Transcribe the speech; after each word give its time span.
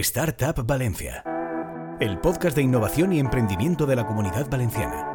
Startup 0.00 0.66
Valencia, 0.66 1.22
el 2.00 2.18
podcast 2.18 2.56
de 2.56 2.62
innovación 2.62 3.12
y 3.12 3.20
emprendimiento 3.20 3.86
de 3.86 3.94
la 3.94 4.04
comunidad 4.04 4.50
valenciana. 4.50 5.12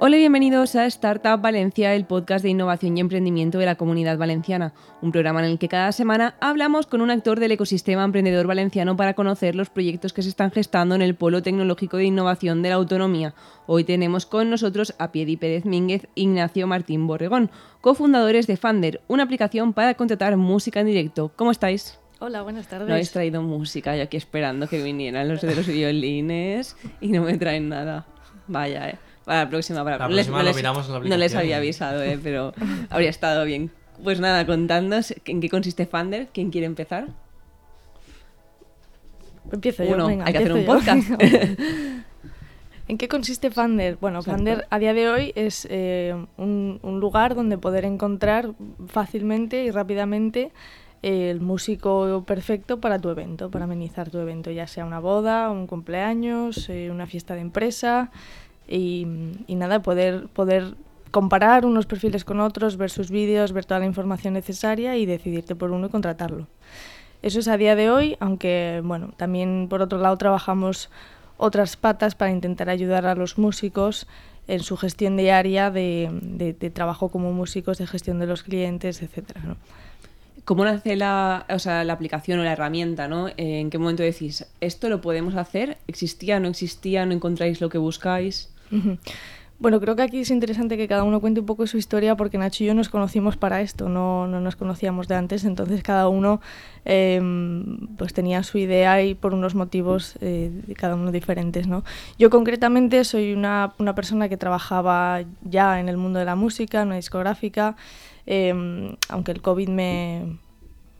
Hola 0.00 0.16
y 0.16 0.20
bienvenidos 0.20 0.74
a 0.74 0.86
Startup 0.86 1.38
Valencia, 1.38 1.94
el 1.94 2.06
podcast 2.06 2.42
de 2.42 2.48
innovación 2.48 2.96
y 2.96 3.00
emprendimiento 3.00 3.58
de 3.58 3.66
la 3.66 3.74
comunidad 3.74 4.16
valenciana, 4.16 4.72
un 5.02 5.12
programa 5.12 5.40
en 5.40 5.50
el 5.50 5.58
que 5.58 5.68
cada 5.68 5.92
semana 5.92 6.36
hablamos 6.40 6.86
con 6.86 7.02
un 7.02 7.10
actor 7.10 7.40
del 7.40 7.52
ecosistema 7.52 8.04
emprendedor 8.04 8.46
valenciano 8.46 8.96
para 8.96 9.12
conocer 9.12 9.54
los 9.54 9.68
proyectos 9.68 10.14
que 10.14 10.22
se 10.22 10.30
están 10.30 10.50
gestando 10.50 10.94
en 10.94 11.02
el 11.02 11.14
Polo 11.14 11.42
Tecnológico 11.42 11.98
de 11.98 12.04
Innovación 12.04 12.62
de 12.62 12.70
la 12.70 12.76
Autonomía. 12.76 13.34
Hoy 13.66 13.84
tenemos 13.84 14.24
con 14.24 14.48
nosotros 14.48 14.94
a 14.98 15.12
Piedi 15.12 15.36
Pérez 15.36 15.66
Mínguez, 15.66 16.08
Ignacio 16.14 16.66
Martín 16.66 17.06
Borregón, 17.06 17.50
cofundadores 17.82 18.46
de 18.46 18.56
Fander, 18.56 19.02
una 19.08 19.24
aplicación 19.24 19.74
para 19.74 19.92
contratar 19.92 20.38
música 20.38 20.80
en 20.80 20.86
directo. 20.86 21.32
¿Cómo 21.36 21.50
estáis? 21.50 21.98
Hola, 22.18 22.42
buenas 22.42 22.66
tardes. 22.66 22.88
No 22.88 22.94
habéis 22.94 23.10
traído 23.12 23.42
música, 23.42 23.94
yo 23.96 24.02
aquí 24.02 24.16
esperando 24.16 24.68
que 24.68 24.82
vinieran 24.82 25.28
los 25.28 25.42
de 25.42 25.54
los 25.54 25.66
violines 25.66 26.76
y 27.00 27.08
no 27.08 27.22
me 27.22 27.36
traen 27.36 27.68
nada. 27.68 28.06
Vaya, 28.48 28.88
eh. 28.90 28.98
Para 29.24 29.44
la 29.44 29.50
próxima, 29.50 29.82
para 29.84 29.98
La 29.98 30.08
no 30.08 30.14
les- 30.14 30.26
próxima 30.26 30.38
no 30.38 30.44
les- 30.44 30.56
la 30.88 30.98
No 30.98 31.00
les 31.02 31.10
aplicación 31.10 31.40
había 31.40 31.56
avisado, 31.58 32.02
eh, 32.02 32.18
pero 32.22 32.54
habría 32.90 33.10
estado 33.10 33.44
bien. 33.44 33.70
Pues 34.02 34.20
nada, 34.20 34.46
contadnos 34.46 35.14
en 35.24 35.40
qué 35.40 35.48
consiste 35.50 35.84
Fander. 35.86 36.28
¿Quién 36.32 36.50
quiere 36.50 36.66
empezar? 36.66 37.08
Empiezo 39.52 39.84
yo, 39.84 39.94
Uno, 39.94 40.06
venga, 40.06 40.26
hay 40.26 40.32
que 40.32 40.38
hacer 40.38 40.52
un 40.52 40.60
yo. 40.60 40.66
podcast. 40.66 41.10
¿En 42.88 42.98
qué 42.98 43.08
consiste 43.08 43.50
Fander? 43.50 43.96
Bueno, 44.00 44.20
Exacto. 44.20 44.36
Fander 44.38 44.66
a 44.70 44.78
día 44.78 44.94
de 44.94 45.08
hoy 45.08 45.32
es 45.34 45.66
eh, 45.70 46.14
un, 46.36 46.78
un 46.82 47.00
lugar 47.00 47.34
donde 47.34 47.58
poder 47.58 47.84
encontrar 47.84 48.52
fácilmente 48.86 49.64
y 49.64 49.70
rápidamente 49.72 50.52
el 51.02 51.40
músico 51.40 52.24
perfecto 52.26 52.80
para 52.80 52.98
tu 52.98 53.10
evento, 53.10 53.50
para 53.50 53.64
amenizar 53.64 54.10
tu 54.10 54.18
evento, 54.18 54.50
ya 54.50 54.66
sea 54.66 54.84
una 54.84 54.98
boda, 54.98 55.50
un 55.50 55.66
cumpleaños, 55.66 56.68
eh, 56.68 56.90
una 56.90 57.06
fiesta 57.06 57.34
de 57.34 57.40
empresa 57.42 58.10
y, 58.68 59.06
nada, 59.48 59.82
poder, 59.82 60.26
poder 60.28 60.74
comparar 61.10 61.64
unos 61.64 61.86
perfiles 61.86 62.24
con 62.24 62.40
otros, 62.40 62.76
ver 62.76 62.90
sus 62.90 63.10
vídeos, 63.10 63.52
ver 63.52 63.64
toda 63.64 63.80
la 63.80 63.86
información 63.86 64.34
necesaria 64.34 64.96
y 64.96 65.06
decidirte 65.06 65.54
por 65.54 65.70
uno 65.70 65.86
y 65.86 65.90
contratarlo. 65.90 66.48
Eso 67.22 67.38
es 67.40 67.48
a 67.48 67.56
día 67.56 67.76
de 67.76 67.90
hoy, 67.90 68.16
aunque 68.20 68.82
bueno, 68.84 69.12
también 69.16 69.66
por 69.70 69.82
otro 69.82 69.98
lado 69.98 70.16
trabajamos 70.16 70.90
otras 71.38 71.76
patas 71.76 72.14
para 72.14 72.30
intentar 72.30 72.68
ayudar 72.68 73.06
a 73.06 73.14
los 73.14 73.38
músicos 73.38 74.06
en 74.48 74.60
su 74.60 74.76
gestión 74.76 75.16
diaria 75.16 75.70
de, 75.70 76.08
de- 76.12 76.70
trabajo 76.70 77.08
como 77.08 77.32
músicos, 77.32 77.78
de 77.78 77.86
gestión 77.86 78.18
de 78.18 78.26
los 78.26 78.42
clientes, 78.42 79.02
etcétera. 79.02 79.56
¿Cómo 80.46 80.64
nace 80.64 80.94
la, 80.94 81.44
o 81.50 81.58
sea, 81.58 81.82
la 81.82 81.92
aplicación 81.92 82.38
o 82.38 82.44
la 82.44 82.52
herramienta? 82.52 83.08
¿no? 83.08 83.26
Eh, 83.28 83.34
¿En 83.36 83.68
qué 83.68 83.78
momento 83.78 84.04
decís, 84.04 84.46
esto 84.60 84.88
lo 84.88 85.00
podemos 85.00 85.34
hacer? 85.34 85.78
¿Existía, 85.88 86.38
no 86.38 86.46
existía? 86.46 87.04
¿No 87.04 87.12
encontráis 87.12 87.60
lo 87.60 87.68
que 87.68 87.78
buscáis? 87.78 88.48
Bueno, 89.58 89.80
creo 89.80 89.96
que 89.96 90.02
aquí 90.02 90.20
es 90.20 90.30
interesante 90.30 90.76
que 90.76 90.86
cada 90.86 91.02
uno 91.02 91.20
cuente 91.20 91.40
un 91.40 91.46
poco 91.46 91.66
su 91.66 91.78
historia 91.78 92.14
porque 92.14 92.38
Nacho 92.38 92.62
y 92.62 92.68
yo 92.68 92.74
nos 92.74 92.90
conocimos 92.90 93.36
para 93.36 93.60
esto, 93.60 93.88
no, 93.88 94.28
no 94.28 94.38
nos 94.38 94.54
conocíamos 94.54 95.08
de 95.08 95.16
antes, 95.16 95.44
entonces 95.44 95.82
cada 95.82 96.08
uno 96.08 96.40
eh, 96.84 97.20
pues 97.96 98.12
tenía 98.12 98.42
su 98.42 98.58
idea 98.58 99.02
y 99.02 99.14
por 99.14 99.34
unos 99.34 99.56
motivos 99.56 100.16
eh, 100.20 100.52
cada 100.76 100.94
uno 100.94 101.10
diferentes. 101.10 101.66
¿no? 101.66 101.82
Yo 102.18 102.30
concretamente 102.30 103.02
soy 103.02 103.32
una, 103.32 103.72
una 103.78 103.96
persona 103.96 104.28
que 104.28 104.36
trabajaba 104.36 105.24
ya 105.42 105.80
en 105.80 105.88
el 105.88 105.96
mundo 105.96 106.18
de 106.18 106.26
la 106.26 106.36
música, 106.36 106.82
en 106.82 106.88
una 106.88 106.96
discográfica, 106.96 107.76
eh, 108.26 108.96
aunque 109.08 109.32
el 109.32 109.40
COVID 109.40 109.68
me, 109.68 110.38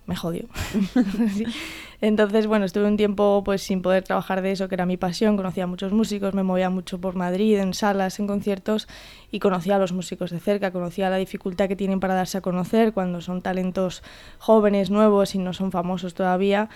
me 0.07 0.17
jodió. 0.17 0.47
Entonces, 2.07 2.47
bueno, 2.47 2.65
estuve 2.67 2.87
un 2.87 2.97
tiempo 2.97 3.43
pues 3.45 3.62
sin 3.62 3.83
poder 3.83 4.05
trabajar 4.05 4.41
de 4.41 4.53
eso, 4.53 4.69
que 4.69 4.77
era 4.77 4.87
mi 4.87 4.97
pasión, 4.97 5.37
conocía 5.37 5.65
a 5.65 5.67
muchos 5.67 5.93
músicos, 5.93 6.35
me 6.35 6.45
movía 6.45 6.71
mucho 6.71 7.01
por 7.01 7.17
Madrid, 7.17 7.59
en 7.59 7.75
salas, 7.75 8.21
en 8.21 8.29
conciertos, 8.29 8.87
y 9.33 9.41
conocía 9.41 9.75
a 9.75 9.78
los 9.81 9.93
músicos 9.93 10.31
de 10.31 10.39
cerca, 10.39 10.71
conocía 10.71 11.11
la 11.11 11.17
dificultad 11.17 11.67
que 11.67 11.75
tienen 11.75 11.99
para 11.99 12.15
darse 12.15 12.39
a 12.39 12.43
conocer 12.43 12.93
cuando 12.93 13.21
son 13.21 13.43
talentos 13.43 14.05
jóvenes, 14.39 14.89
nuevos 14.89 15.34
y 15.34 15.39
no 15.39 15.53
son 15.53 15.72
famosos 15.72 16.15
todavía. 16.15 16.69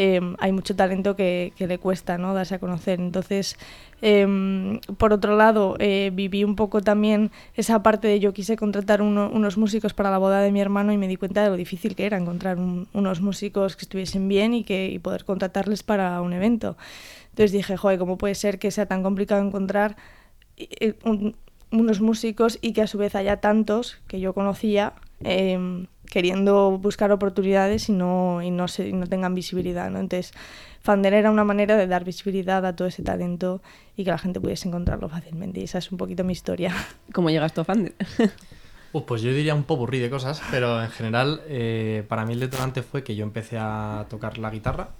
eh, 0.00 0.20
hay 0.38 0.52
mucho 0.52 0.74
talento 0.76 1.16
que, 1.16 1.52
que 1.56 1.66
le 1.66 1.78
cuesta 1.78 2.16
¿no? 2.16 2.32
darse 2.32 2.54
a 2.54 2.58
conocer. 2.58 2.98
Entonces, 3.00 3.58
Em, 4.00 4.78
por 4.96 5.12
otro 5.12 5.36
lado, 5.36 5.74
eh, 5.80 6.10
viví 6.14 6.44
un 6.44 6.54
poco 6.54 6.80
también 6.82 7.32
esa 7.56 7.82
parte 7.82 8.06
de 8.06 8.20
yo 8.20 8.32
quise 8.32 8.56
contratar 8.56 9.02
uno- 9.02 9.28
unos 9.32 9.56
músicos 9.58 9.92
para 9.92 10.08
la 10.12 10.18
boda 10.18 10.40
de 10.40 10.52
mi 10.52 10.60
hermano 10.60 10.92
y 10.92 10.96
me 10.96 11.08
di 11.08 11.16
cuenta 11.16 11.42
de 11.42 11.50
lo 11.50 11.56
difícil 11.56 11.96
que 11.96 12.06
era 12.06 12.16
encontrar 12.16 12.58
un- 12.58 12.86
unos 12.92 13.20
músicos 13.20 13.74
que 13.74 13.82
estuviesen 13.86 14.28
bien 14.28 14.54
y, 14.54 14.62
que, 14.62 14.77
y 14.86 14.98
poder 14.98 15.24
contratarles 15.24 15.82
para 15.82 16.20
un 16.22 16.32
evento. 16.32 16.76
Entonces 17.30 17.52
dije, 17.52 17.76
joder, 17.76 17.98
¿cómo 17.98 18.16
puede 18.18 18.34
ser 18.34 18.58
que 18.58 18.70
sea 18.70 18.86
tan 18.86 19.02
complicado 19.02 19.42
encontrar 19.44 19.96
eh, 20.56 20.94
un- 21.04 21.36
unos 21.70 22.00
músicos 22.00 22.58
y 22.62 22.72
que 22.72 22.82
a 22.82 22.86
su 22.86 22.96
vez 22.98 23.14
haya 23.14 23.38
tantos 23.40 23.98
que 24.08 24.20
yo 24.20 24.32
conocía 24.32 24.94
em, 25.22 25.86
queriendo 26.06 26.78
buscar 26.78 27.12
oportunidades 27.12 27.88
y 27.88 27.92
no, 27.92 28.40
y 28.42 28.50
no, 28.50 28.66
tengan 29.08 29.34
visibilidad? 29.34 29.86
Entonces, 29.88 30.32
Fander 30.80 31.12
era 31.12 31.30
una 31.30 31.44
manera 31.44 31.76
de 31.76 31.86
dar 31.86 32.04
visibilidad 32.04 32.64
a 32.64 32.74
todo 32.74 32.88
ese 32.88 33.02
talento 33.02 33.60
y 33.96 34.04
que 34.04 34.10
la 34.10 34.18
gente 34.18 34.40
pudiese 34.40 34.68
encontrarlo 34.68 35.08
fácilmente. 35.08 35.60
Y 35.60 35.64
esa 35.64 35.78
es 35.78 35.92
un 35.92 35.98
poquito 35.98 36.24
mi 36.24 36.32
historia. 36.32 36.72
¿Cómo 37.12 37.28
llegas 37.30 37.52
tú 37.52 37.60
a 37.60 37.64
Fander? 37.64 37.94
Uh, 38.92 39.02
pues 39.04 39.20
yo 39.20 39.32
diría 39.32 39.54
un 39.54 39.64
poco 39.64 39.86
de 39.86 40.08
cosas, 40.08 40.40
pero 40.50 40.82
en 40.82 40.90
general 40.90 41.42
eh, 41.46 42.04
para 42.08 42.24
mí 42.24 42.32
el 42.32 42.40
detonante 42.40 42.82
fue 42.82 43.04
que 43.04 43.14
yo 43.14 43.22
empecé 43.22 43.58
a 43.58 44.06
tocar 44.08 44.38
la 44.38 44.50
guitarra, 44.50 44.90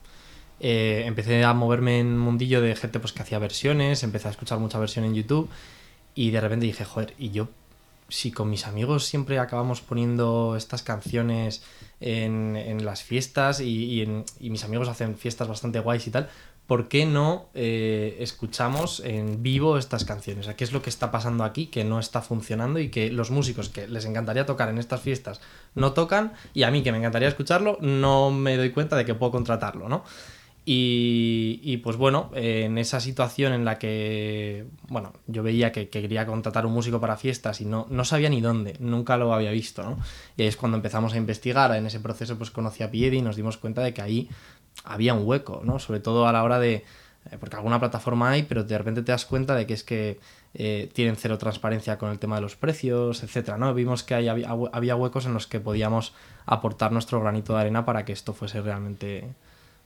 eh, 0.61 1.05
empecé 1.07 1.43
a 1.45 1.55
moverme 1.55 2.01
en 2.01 2.09
un 2.09 2.19
mundillo 2.19 2.61
de 2.61 2.77
gente 2.77 3.01
pues, 3.01 3.13
que 3.13 3.23
hacía 3.23 3.39
versiones, 3.39 4.03
empecé 4.03 4.29
a 4.29 4.31
escuchar 4.31 4.59
mucha 4.59 4.79
versión 4.79 5.07
en 5.07 5.15
YouTube 5.15 5.49
y 6.15 6.31
de 6.31 6.41
repente 6.41 6.67
dije, 6.67 6.85
joder, 6.85 7.15
y 7.19 7.31
yo 7.31 7.49
si 8.11 8.31
con 8.31 8.51
mis 8.51 8.67
amigos 8.67 9.05
siempre 9.05 9.39
acabamos 9.39 9.81
poniendo 9.81 10.57
estas 10.57 10.83
canciones 10.83 11.63
en, 12.01 12.57
en 12.57 12.85
las 12.85 13.03
fiestas 13.03 13.61
y, 13.61 14.03
y 14.41 14.51
mis 14.51 14.65
amigos 14.65 14.89
hacen 14.89 15.17
fiestas 15.17 15.49
bastante 15.49 15.81
guays 15.81 16.07
y 16.07 16.11
tal, 16.11 16.29
¿por 16.69 16.89
qué 16.89 17.07
no 17.07 17.49
eh, 17.55 18.19
escuchamos 18.21 19.01
en 19.01 19.43
vivo 19.43 19.79
estas 19.79 20.05
canciones? 20.05 20.47
¿Qué 20.55 20.65
es 20.65 20.73
lo 20.73 20.83
que 20.83 20.91
está 20.91 21.11
pasando 21.11 21.43
aquí 21.43 21.67
que 21.67 21.83
no 21.83 21.99
está 21.99 22.21
funcionando 22.21 22.79
y 22.79 22.91
que 22.91 23.11
los 23.11 23.31
músicos 23.31 23.71
que 23.71 23.89
les 23.89 24.05
encantaría 24.05 24.45
tocar 24.45 24.69
en 24.69 24.77
estas 24.77 25.01
fiestas 25.01 25.41
no 25.75 25.95
tocan 25.95 26.35
y 26.53 26.65
a 26.65 26.71
mí 26.71 26.83
que 26.83 26.93
me 26.93 26.99
encantaría 26.99 27.27
escucharlo 27.27 27.79
no 27.81 28.31
me 28.31 28.59
doy 28.59 28.71
cuenta 28.71 28.97
de 28.97 29.07
que 29.07 29.15
puedo 29.15 29.33
contratarlo, 29.33 29.89
¿no? 29.89 30.05
Y, 30.71 31.61
y, 31.63 31.79
pues 31.79 31.97
bueno, 31.97 32.31
en 32.35 32.77
esa 32.77 33.01
situación 33.01 33.55
en 33.55 33.65
la 33.65 33.79
que, 33.79 34.67
bueno, 34.89 35.15
yo 35.27 35.43
veía 35.43 35.73
que, 35.73 35.89
que 35.89 36.03
quería 36.03 36.27
contratar 36.27 36.67
un 36.67 36.75
músico 36.75 37.01
para 37.01 37.17
fiestas 37.17 37.63
y 37.63 37.65
no, 37.65 37.87
no 37.89 38.05
sabía 38.05 38.29
ni 38.29 38.43
dónde, 38.43 38.77
nunca 38.79 39.17
lo 39.17 39.33
había 39.33 39.51
visto, 39.51 39.83
¿no? 39.83 39.99
Y 40.37 40.43
ahí 40.43 40.49
es 40.49 40.59
cuando 40.59 40.77
empezamos 40.77 41.15
a 41.15 41.17
investigar, 41.17 41.75
en 41.75 41.87
ese 41.87 42.01
proceso 42.01 42.37
pues 42.37 42.51
conocí 42.51 42.83
a 42.83 42.91
Piedi 42.91 43.17
y 43.17 43.23
nos 43.23 43.37
dimos 43.37 43.57
cuenta 43.57 43.81
de 43.81 43.95
que 43.95 44.03
ahí 44.03 44.29
había 44.85 45.15
un 45.15 45.27
hueco, 45.27 45.63
¿no? 45.65 45.79
Sobre 45.79 46.01
todo 46.01 46.27
a 46.27 46.33
la 46.33 46.43
hora 46.43 46.59
de, 46.59 46.85
eh, 47.31 47.37
porque 47.39 47.57
alguna 47.57 47.79
plataforma 47.79 48.31
hay, 48.31 48.43
pero 48.45 48.65
de 48.65 48.79
repente 48.79 49.03
te 49.03 49.13
das 49.13 49.27
cuenta 49.27 49.55
de 49.55 49.67
que 49.67 49.75
es 49.75 49.85
que 49.85 50.19
eh, 50.55 50.91
tienen 50.93 51.17
cero 51.17 51.39
transparencia 51.39 51.99
con 51.99 52.11
el 52.11 52.19
tema 52.19 52.37
de 52.37 52.43
los 52.43 52.57
precios, 52.57 53.23
etcétera, 53.23 53.59
¿no? 53.59 53.75
Vimos 53.75 54.03
que 54.03 54.15
había, 54.15 54.35
había 54.73 54.97
huecos 54.97 55.27
en 55.27 55.35
los 55.35 55.47
que 55.47 55.61
podíamos 55.61 56.15
aportar 56.47 56.93
nuestro 56.93 57.21
granito 57.21 57.55
de 57.55 57.61
arena 57.61 57.85
para 57.85 58.05
que 58.05 58.13
esto 58.13 58.33
fuese 58.33 58.61
realmente 58.61 59.29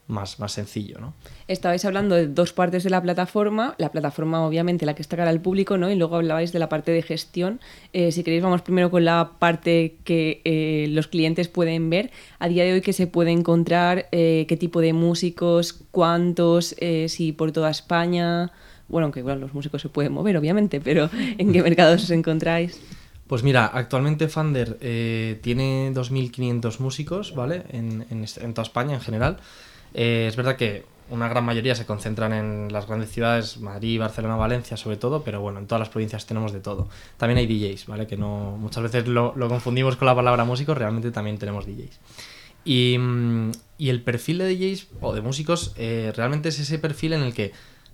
más, 0.07 0.39
más 0.41 0.53
sencillo, 0.53 0.99
¿no? 1.01 1.15
Estabais 1.49 1.85
hablando 1.85 2.15
de 2.15 2.27
dos 2.27 2.53
partes 2.53 2.85
de 2.85 2.91
la 2.91 3.01
plataforma, 3.03 3.75
la 3.79 3.91
plataforma 3.91 4.47
obviamente 4.47 4.87
la 4.87 4.95
que 4.95 5.03
está 5.03 5.17
cara 5.17 5.31
al 5.31 5.41
público, 5.41 5.79
¿no? 5.79 5.91
Y 5.91 5.97
luego 5.97 6.17
hablabais 6.17 6.53
de 6.53 6.59
la 6.59 6.69
parte 6.69 6.93
de 6.93 7.03
gestión. 7.03 7.61
Eh, 7.93 8.13
si 8.13 8.23
queréis 8.23 8.43
vamos 8.43 8.63
primero 8.63 8.91
con 8.91 9.05
la 9.05 9.33
parte 9.39 9.97
que 10.05 10.41
eh, 10.45 10.87
los 10.91 11.09
clientes 11.09 11.49
pueden 11.49 11.89
ver. 11.91 12.11
A 12.39 12.49
día 12.49 12.65
de 12.65 12.75
hoy 12.75 12.81
que 12.81 12.93
se 12.93 13.07
puede 13.07 13.31
encontrar, 13.31 14.09
eh, 14.13 14.47
qué 14.49 14.57
tipo 14.57 14.81
de 14.81 14.93
músicos, 14.93 15.85
cuántos, 15.91 16.77
si 17.07 17.33
por 17.33 17.53
toda 17.53 17.71
España. 17.71 18.53
Bueno, 18.89 19.07
aunque 19.07 19.21
igual 19.21 19.41
los 19.41 19.55
músicos 19.55 19.81
se 19.81 19.89
pueden 19.89 20.13
mover, 20.13 20.37
obviamente, 20.37 20.81
pero 20.81 21.09
¿en 21.39 21.53
qué 21.53 21.63
mercados 21.63 22.05
os 22.05 22.11
encontráis? 22.11 22.81
Pues 23.27 23.43
mira, 23.43 23.67
actualmente 23.67 24.29
Fander 24.29 24.77
tiene 25.41 25.91
2.500 25.95 26.81
músicos, 26.81 27.35
¿vale? 27.35 27.63
En, 27.71 28.05
en 28.11 28.25
en 28.25 28.55
toda 28.55 28.65
España 28.65 28.95
en 28.95 29.01
general. 29.01 29.39
Eh, 29.95 30.27
es 30.29 30.37
verdad 30.37 30.57
que 30.57 30.85
una 31.11 31.29
gran 31.29 31.45
mayoría 31.45 31.75
se 31.75 31.85
concentran 31.85 32.33
en 32.33 32.73
las 32.73 32.87
grandes 32.87 33.11
ciudades, 33.11 33.59
Madrid, 33.59 34.01
Barcelona, 34.01 34.37
Valencia 34.37 34.77
sobre 34.77 34.97
todo, 34.97 35.23
pero 35.23 35.41
bueno, 35.41 35.59
en 35.59 35.67
todas 35.67 35.81
las 35.81 35.89
provincias 35.91 36.25
tenemos 36.27 36.53
de 36.53 36.61
todo. 36.61 36.89
También 37.19 37.39
hay 37.39 37.47
DJs, 37.47 37.87
¿vale? 37.87 38.07
Que 38.07 38.17
no 38.17 38.57
muchas 38.59 38.83
veces 38.83 39.07
lo, 39.07 39.35
confundimos 39.49 39.97
con 39.97 40.07
la 40.07 40.15
palabra 40.15 40.45
músicos, 40.45 40.79
realmente 40.79 41.11
también 41.11 41.39
tenemos 41.39 41.67
DJs. 41.67 42.01
Y, 42.65 42.97
mm, 42.99 43.51
y 43.77 43.91
el 43.91 44.03
perfil 44.03 44.39
de 44.39 44.55
DJs 44.55 44.87
o 45.01 45.13
de 45.13 45.21
músicos 45.21 45.75
eh, 45.77 46.13
realmente 46.17 46.49
es 46.49 46.59
ese 46.61 46.79
perfil 46.79 47.13
en 47.13 47.23
el 47.23 47.35
que 47.35 47.53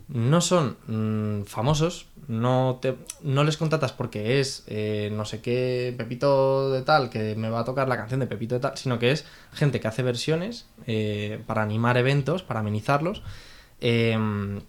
no 0.09 0.41
son 0.41 0.77
mm, 0.87 1.45
famosos, 1.45 2.07
no, 2.29 2.79
te, 2.81 2.97
no 3.23 3.45
les 3.45 3.57
contratas 3.57 3.93
porque 3.93 4.41
es 4.41 4.65
eh, 4.67 5.11
no 5.13 5.25
sé 5.25 5.41
qué 5.41 5.95
Pepito 5.97 6.71
de 6.71 6.83
tal 6.83 7.11
que 7.11 7.35
me 7.37 7.51
va 7.51 7.61
a 7.61 7.65
tocar 7.65 7.89
la 7.89 7.97
canción 7.97 8.21
de 8.21 8.27
Pepito 8.27 8.55
de 8.55 8.61
tal, 8.61 8.77
sino 8.77 8.99
que 8.99 9.11
es 9.11 9.25
gente 9.53 9.81
que 9.81 9.89
hace 9.89 10.03
versiones 10.03 10.67
eh, 10.87 11.43
para 11.47 11.63
animar 11.63 11.97
eventos, 11.99 12.43
para 12.43 12.61
amenizarlos, 12.61 13.23
em, 13.81 14.61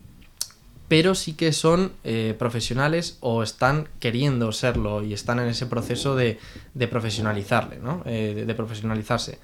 pero 0.87 1.15
sí 1.15 1.33
que 1.33 1.53
son 1.53 1.93
eh, 2.03 2.35
profesionales 2.37 3.17
o 3.21 3.43
están 3.43 3.87
queriendo 3.99 4.51
serlo 4.51 5.03
y 5.03 5.13
están 5.13 5.39
en 5.39 5.47
ese 5.47 5.67
proceso 5.67 6.15
de, 6.15 6.39
de 6.73 6.87
profesionalizarle, 6.87 7.77
¿no? 7.77 8.03
de 8.05 8.53
profesionalizarse. 8.55 9.39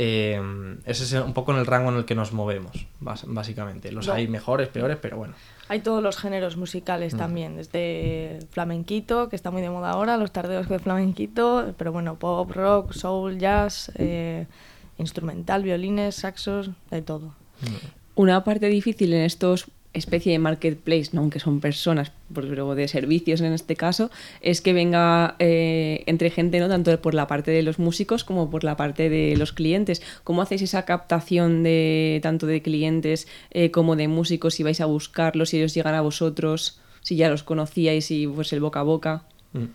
Eh, 0.00 0.40
ese 0.84 1.02
es 1.02 1.12
un 1.24 1.34
poco 1.34 1.52
en 1.52 1.58
el 1.58 1.66
rango 1.66 1.90
en 1.90 1.96
el 1.96 2.04
que 2.04 2.14
nos 2.14 2.32
movemos, 2.32 2.86
básicamente. 3.00 3.90
Los 3.90 4.08
hay 4.08 4.28
mejores, 4.28 4.68
peores, 4.68 4.96
pero 5.02 5.16
bueno. 5.16 5.34
Hay 5.66 5.80
todos 5.80 6.04
los 6.04 6.16
géneros 6.16 6.56
musicales 6.56 7.14
mm. 7.14 7.18
también, 7.18 7.56
desde 7.56 8.38
flamenquito, 8.52 9.28
que 9.28 9.34
está 9.34 9.50
muy 9.50 9.60
de 9.60 9.70
moda 9.70 9.90
ahora, 9.90 10.16
los 10.16 10.30
tardeos 10.30 10.68
de 10.68 10.78
flamenquito, 10.78 11.74
pero 11.76 11.90
bueno, 11.90 12.14
pop, 12.14 12.48
rock, 12.52 12.92
soul, 12.92 13.40
jazz, 13.40 13.90
eh, 13.96 14.46
instrumental, 14.98 15.64
violines, 15.64 16.14
saxos, 16.14 16.70
de 16.92 17.02
todo. 17.02 17.34
Mm. 17.60 17.86
Una 18.14 18.44
parte 18.44 18.68
difícil 18.68 19.12
en 19.12 19.22
estos 19.22 19.66
especie 19.92 20.32
de 20.32 20.38
marketplace, 20.38 21.10
¿no? 21.12 21.22
aunque 21.22 21.40
son 21.40 21.60
personas, 21.60 22.12
pero 22.32 22.74
de 22.74 22.88
servicios 22.88 23.40
en 23.40 23.52
este 23.52 23.76
caso, 23.76 24.10
es 24.40 24.60
que 24.60 24.72
venga 24.72 25.36
eh, 25.38 26.04
entre 26.06 26.30
gente, 26.30 26.60
no 26.60 26.68
tanto 26.68 27.00
por 27.00 27.14
la 27.14 27.26
parte 27.26 27.50
de 27.50 27.62
los 27.62 27.78
músicos 27.78 28.24
como 28.24 28.50
por 28.50 28.64
la 28.64 28.76
parte 28.76 29.08
de 29.08 29.36
los 29.36 29.52
clientes. 29.52 30.02
¿Cómo 30.24 30.42
hacéis 30.42 30.62
esa 30.62 30.84
captación 30.84 31.62
de 31.62 32.20
tanto 32.22 32.46
de 32.46 32.62
clientes 32.62 33.28
eh, 33.50 33.70
como 33.70 33.96
de 33.96 34.08
músicos? 34.08 34.54
Si 34.54 34.62
vais 34.62 34.80
a 34.80 34.86
buscarlos, 34.86 35.50
si 35.50 35.58
ellos 35.58 35.74
llegan 35.74 35.94
a 35.94 36.00
vosotros, 36.00 36.80
si 37.02 37.16
ya 37.16 37.28
los 37.28 37.42
conocíais 37.42 38.10
y 38.10 38.26
pues 38.26 38.52
el 38.52 38.60
boca 38.60 38.80
a 38.80 38.84
boca. 38.84 39.22
Mm. 39.52 39.66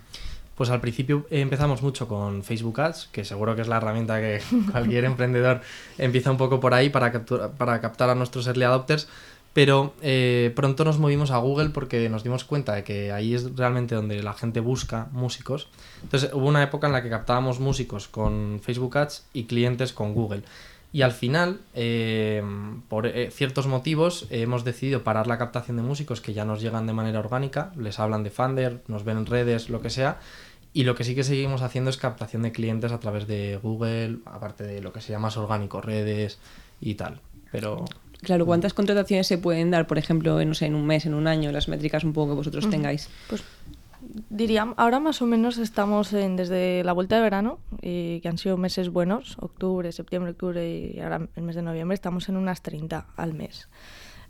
Pues 0.56 0.70
al 0.70 0.82
principio 0.82 1.26
empezamos 1.32 1.82
mucho 1.82 2.08
con 2.08 2.44
Facebook 2.44 2.80
Ads, 2.80 3.10
que 3.12 3.26
seguro 3.26 3.56
que 3.56 3.64
es 3.64 3.68
la 3.68 3.78
herramienta 3.78 4.20
que 4.20 4.40
cualquier 4.72 5.06
emprendedor 5.06 5.62
empieza 5.98 6.30
un 6.30 6.38
poco 6.38 6.60
por 6.60 6.76
ahí 6.76 6.90
para, 6.90 7.26
para 7.58 7.82
captar 7.82 8.12
a 8.12 8.16
nuestros 8.16 8.46
early 8.46 8.64
adopters 8.64 9.08
pero 9.54 9.94
eh, 10.02 10.52
pronto 10.56 10.84
nos 10.84 10.98
movimos 10.98 11.30
a 11.30 11.38
Google 11.38 11.70
porque 11.70 12.10
nos 12.10 12.24
dimos 12.24 12.44
cuenta 12.44 12.74
de 12.74 12.84
que 12.84 13.12
ahí 13.12 13.36
es 13.36 13.56
realmente 13.56 13.94
donde 13.94 14.22
la 14.24 14.34
gente 14.34 14.60
busca 14.60 15.08
músicos. 15.12 15.70
Entonces 16.02 16.32
hubo 16.34 16.48
una 16.48 16.64
época 16.64 16.88
en 16.88 16.94
la 16.94 17.04
que 17.04 17.10
captábamos 17.10 17.60
músicos 17.60 18.08
con 18.08 18.60
Facebook 18.62 18.98
Ads 18.98 19.26
y 19.32 19.44
clientes 19.44 19.94
con 19.94 20.14
Google. 20.14 20.42
Y 20.92 21.02
al 21.02 21.12
final, 21.12 21.60
eh, 21.74 22.44
por 22.88 23.08
eh, 23.08 23.32
ciertos 23.32 23.66
motivos, 23.66 24.28
hemos 24.30 24.64
decidido 24.64 25.04
parar 25.04 25.26
la 25.26 25.40
captación 25.40 25.78
de 25.78 25.84
músicos 25.84 26.22
que 26.22 26.34
ya 26.34 26.46
nos 26.46 26.62
llegan 26.62 26.86
de 26.86 26.94
manera 26.94 27.20
orgánica, 27.20 27.72
les 27.76 28.00
hablan 28.00 28.24
de 28.24 28.30
Funder, 28.30 28.84
nos 28.88 29.04
ven 29.04 29.18
en 29.18 29.26
redes, 29.26 29.70
lo 29.70 29.82
que 29.82 29.90
sea. 29.90 30.20
Y 30.72 30.84
lo 30.84 30.96
que 30.96 31.04
sí 31.04 31.14
que 31.14 31.24
seguimos 31.24 31.62
haciendo 31.62 31.92
es 31.92 31.98
captación 31.98 32.42
de 32.42 32.52
clientes 32.52 32.92
a 32.92 33.00
través 33.00 33.28
de 33.28 33.60
Google, 33.62 34.20
aparte 34.26 34.64
de 34.64 34.82
lo 34.82 34.92
que 34.94 35.02
se 35.02 35.12
llama 35.12 35.30
orgánico, 35.36 35.82
redes 35.82 36.40
y 36.82 36.96
tal. 36.96 37.22
Pero 37.52 37.86
Claro, 38.24 38.46
¿cuántas 38.46 38.74
contrataciones 38.74 39.28
se 39.28 39.38
pueden 39.38 39.72
dar, 39.72 39.86
por 39.88 39.98
ejemplo, 39.98 40.40
en, 40.40 40.50
no 40.50 40.56
sé, 40.56 40.66
en 40.66 40.76
un 40.76 40.86
mes, 40.86 41.06
en 41.06 41.14
un 41.14 41.28
año, 41.28 41.52
las 41.52 41.68
métricas 41.68 42.04
un 42.04 42.14
poco 42.14 42.32
que 42.32 42.36
vosotros 42.36 42.70
tengáis? 42.70 43.10
Pues 43.28 43.44
diría, 44.30 44.74
ahora 44.78 45.00
más 45.00 45.22
o 45.22 45.26
menos 45.26 45.58
estamos 45.58 46.14
en, 46.14 46.36
desde 46.36 46.84
la 46.84 46.94
vuelta 46.94 47.16
de 47.16 47.22
verano, 47.22 47.60
y 47.82 48.20
que 48.22 48.30
han 48.30 48.38
sido 48.38 48.58
meses 48.58 48.90
buenos, 48.90 49.38
octubre, 49.40 49.92
septiembre, 49.92 50.32
octubre 50.32 50.68
y 50.68 51.00
ahora 51.00 51.28
el 51.36 51.44
mes 51.44 51.56
de 51.56 51.62
noviembre, 51.62 51.96
estamos 51.96 52.30
en 52.30 52.38
unas 52.38 52.62
30 52.62 53.08
al 53.16 53.34
mes. 53.34 53.68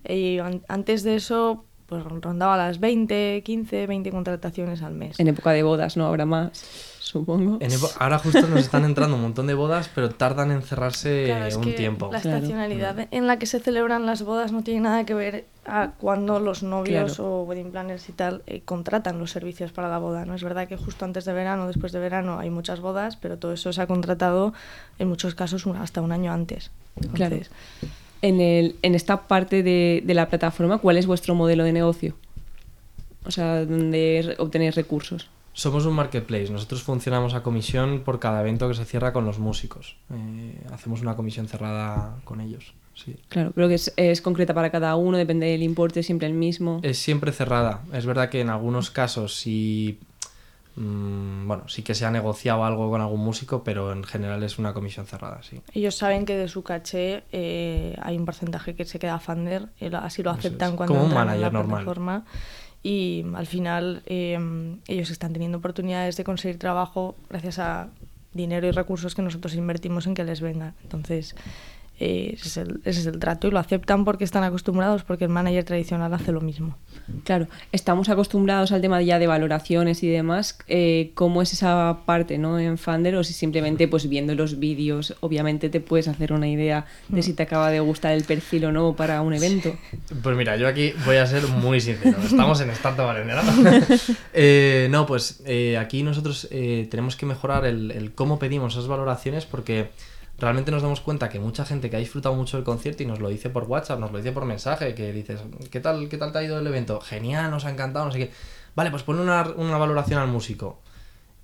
Y 0.08 0.40
antes 0.68 1.04
de 1.04 1.16
eso, 1.16 1.66
pues 1.86 2.04
rondaba 2.04 2.58
las 2.58 2.80
20, 2.80 3.42
15, 3.44 3.88
20 3.88 4.12
contrataciones 4.12 4.82
al 4.82 4.94
mes. 4.94 5.20
En 5.20 5.28
época 5.28 5.52
de 5.52 5.64
bodas, 5.64 5.98
¿no? 5.98 6.08
Habrá 6.08 6.26
más 6.26 6.93
supongo. 7.14 7.60
ahora 8.00 8.18
justo 8.18 8.48
nos 8.48 8.60
están 8.60 8.86
entrando 8.86 9.16
un 9.16 9.22
montón 9.22 9.46
de 9.46 9.54
bodas, 9.54 9.90
pero 9.94 10.10
tardan 10.10 10.52
en 10.52 10.64
cerrarse 10.64 11.32
un 11.56 11.76
tiempo. 11.76 12.10
La 12.12 12.18
estacionalidad 12.18 13.08
en 13.12 13.28
la 13.28 13.38
que 13.38 13.46
se 13.46 13.60
celebran 13.60 14.06
las 14.06 14.24
bodas 14.24 14.52
no 14.52 14.64
tiene 14.64 14.82
nada 14.82 15.06
que 15.06 15.14
ver 15.14 15.46
a 15.66 15.92
cuando 15.98 16.40
los 16.40 16.64
novios 16.64 17.20
o 17.20 17.44
wedding 17.44 17.72
planners 17.72 18.10
y 18.10 18.12
tal 18.12 18.42
eh, 18.48 18.62
contratan 18.66 19.20
los 19.20 19.32
servicios 19.32 19.72
para 19.72 19.90
la 19.90 20.00
boda. 20.00 20.26
¿no? 20.26 20.34
Es 20.34 20.44
verdad 20.44 20.68
que 20.68 20.76
justo 20.76 21.06
antes 21.06 21.24
de 21.24 21.34
verano, 21.34 21.68
después 21.68 21.92
de 21.92 22.00
verano, 22.00 22.40
hay 22.40 22.50
muchas 22.50 22.80
bodas, 22.82 23.16
pero 23.16 23.38
todo 23.38 23.54
eso 23.54 23.72
se 23.72 23.82
ha 23.82 23.88
contratado 23.88 24.54
en 25.00 25.08
muchos 25.08 25.36
casos 25.36 25.66
hasta 25.80 26.02
un 26.02 26.12
año 26.12 26.34
antes. 26.34 26.72
claro. 27.14 27.38
En, 28.22 28.40
el, 28.40 28.78
en 28.82 28.96
esta 28.96 29.28
parte 29.28 29.64
de, 29.64 30.02
de 30.06 30.14
la 30.14 30.30
plataforma, 30.30 30.78
¿cuál 30.78 30.98
es 30.98 31.06
vuestro 31.06 31.36
modelo 31.36 31.66
de 31.66 31.74
negocio? 31.74 32.16
O 33.26 33.32
sea, 33.32 33.66
¿dónde 33.66 34.36
obtenéis 34.40 34.76
recursos? 34.76 35.30
Somos 35.54 35.86
un 35.86 35.94
marketplace. 35.94 36.50
Nosotros 36.50 36.82
funcionamos 36.82 37.36
a 37.36 37.44
comisión 37.44 38.02
por 38.04 38.20
cada 38.20 38.42
evento 38.42 38.68
que 38.68 38.74
se 38.74 38.86
cierra 38.86 39.14
con 39.14 39.24
los 39.26 39.38
músicos. 39.38 39.96
Eh, 40.12 40.60
hacemos 40.72 41.02
una 41.02 41.16
comisión 41.16 41.48
cerrada 41.48 42.18
con 42.24 42.42
ellos. 42.42 42.74
Sí. 42.96 43.16
Claro, 43.30 43.52
pero 43.54 43.68
que 43.70 43.76
es, 43.76 44.22
concreta 44.22 44.54
para 44.54 44.72
cada 44.72 44.96
uno, 44.96 45.18
depende 45.18 45.48
del 45.48 45.64
importe, 45.64 46.04
siempre 46.04 46.28
el 46.28 46.34
mismo. 46.34 46.80
Es 46.84 46.98
siempre 46.98 47.32
cerrada. 47.32 47.82
Es 47.94 48.06
verdad 48.06 48.30
que 48.30 48.42
en 48.42 48.50
algunos 48.50 48.90
casos 48.90 49.36
sí, 49.36 50.00
mm, 50.76 51.48
bueno, 51.48 51.68
sí 51.70 51.84
que 51.84 51.94
se 51.94 52.06
ha 52.06 52.12
negociado 52.12 52.66
algo 52.66 52.90
con 52.90 53.02
algún 53.02 53.22
músico, 53.22 53.64
pero 53.64 53.92
en 53.94 54.04
general 54.04 54.44
es 54.44 54.58
una 54.60 54.74
comisión 54.74 55.06
cerrada, 55.06 55.42
sí. 55.44 55.62
Ellos 55.74 55.96
saben 55.96 56.26
que 56.26 56.36
de 56.36 56.48
su 56.48 56.64
caché 56.64 57.24
eh, 57.32 57.96
hay 58.02 58.18
un 58.18 58.26
porcentaje 58.26 58.76
que 58.76 58.86
se 58.86 59.00
queda 59.00 59.16
a 59.16 59.20
Funder, 59.20 59.70
así 59.94 60.24
lo 60.24 60.32
aceptan 60.32 60.76
cuando 60.76 60.96
Como 60.96 61.06
un 61.06 61.14
manager 61.14 61.54
normal 61.54 62.26
y 62.84 63.24
al 63.34 63.48
final 63.48 64.04
em, 64.06 64.80
ellos 64.88 65.10
están 65.10 65.32
teniendo 65.32 65.58
oportunidades 65.58 66.18
de 66.18 66.26
conseguir 66.26 66.60
trabajo 66.60 67.16
gracias 67.30 67.58
a 67.58 67.90
dinero 68.34 68.68
y 68.68 68.72
recursos 68.72 69.16
que 69.16 69.22
nosotros 69.22 69.56
invertimos 69.56 70.06
en 70.06 70.14
que 70.14 70.24
les 70.24 70.42
vengan. 70.42 70.74
Entonces, 70.84 71.36
ese, 72.00 72.48
es 72.48 72.58
el, 72.58 72.82
ese, 72.86 73.00
es 73.02 73.06
el, 73.06 73.20
trato 73.20 73.48
y 73.48 73.52
lo 73.52 73.60
aceptan 73.60 74.04
porque 74.04 74.24
están 74.24 74.44
acostumbrados, 74.44 75.04
porque 75.04 75.26
el 75.26 75.30
manager 75.30 75.64
tradicional 75.64 76.14
hace 76.14 76.32
lo 76.32 76.42
mismo. 76.42 76.78
Claro, 77.24 77.48
estamos 77.72 78.10
acostumbrados 78.10 78.72
al 78.72 78.82
tema 78.82 79.02
ya 79.02 79.20
de 79.20 79.28
valoraciones 79.28 80.04
y 80.04 80.10
demás. 80.10 80.58
Eh, 80.68 81.12
¿Cómo 81.14 81.42
es 81.42 81.54
esa 81.54 82.00
parte 82.06 82.38
¿no? 82.38 82.60
en 82.60 82.78
Funder? 82.78 83.16
O 83.16 83.24
si 83.24 83.34
simplemente 83.34 83.88
pues 83.88 84.10
viendo 84.10 84.34
los 84.36 84.60
vídeos, 84.60 85.16
obviamente 85.20 85.70
te 85.70 85.80
puedes 85.80 86.08
hacer 86.08 86.34
una 86.34 86.48
idea 86.48 86.86
de 87.10 87.22
si 87.22 87.34
te 87.34 87.44
acaba 87.44 87.70
de 87.70 87.80
gustar 87.80 88.14
el 88.14 88.24
perfil 88.24 88.66
o 88.66 88.72
no 88.72 88.96
para 88.96 89.22
un 89.22 89.34
evento. 89.34 89.76
Pues 90.22 90.36
mira, 90.36 90.58
yo 90.58 90.68
aquí 90.68 90.94
voy 91.06 91.18
a 91.18 91.28
ser 91.28 91.48
muy 91.48 91.80
sincero. 91.80 92.18
Estamos 92.24 92.60
en 92.62 92.70
Startup 92.72 93.06
Valencia, 93.06 93.42
¿no? 93.42 93.98
eh, 94.34 94.88
no, 94.90 95.06
pues 95.06 95.44
eh, 95.46 95.78
aquí 95.78 96.04
nosotros 96.04 96.48
eh, 96.52 96.88
tenemos 96.90 97.16
que 97.16 97.26
mejorar 97.26 97.66
el, 97.66 97.92
el 97.92 98.14
cómo 98.14 98.40
pedimos 98.40 98.74
esas 98.74 98.88
valoraciones 98.88 99.46
porque 99.46 99.90
realmente 100.44 100.72
nos 100.72 100.82
damos 100.82 101.02
cuenta 101.02 101.30
que 101.30 101.40
mucha 101.40 101.66
gente 101.66 101.90
que 101.90 101.96
ha 101.96 102.00
disfrutado 102.00 102.36
mucho 102.36 102.58
del 102.58 102.64
concierto 102.64 103.04
y 103.04 103.06
nos 103.06 103.20
lo 103.20 103.30
dice 103.30 103.50
por 103.50 103.64
WhatsApp, 103.64 104.00
nos 104.00 104.12
lo 104.12 104.18
dice 104.18 104.32
por 104.32 104.46
mensaje, 104.46 104.94
que 104.94 105.12
dices, 105.12 105.42
¿qué 105.72 105.80
tal, 105.80 106.10
qué 106.10 106.18
tal 106.18 106.32
te 106.32 106.40
ha 106.40 106.44
ido 106.44 106.60
el 106.60 106.68
evento? 106.68 107.02
Genial, 107.02 107.50
nos 107.50 107.66
ha 107.66 107.72
encantado, 107.72 108.06
no 108.06 108.12
sé 108.12 108.20
qué. 108.20 108.32
Vale, 108.76 108.92
pues 108.92 109.04
pone 109.04 109.22
una, 109.22 109.44
una 109.56 109.78
valoración 109.78 110.20
al 110.20 110.28
músico. 110.28 110.80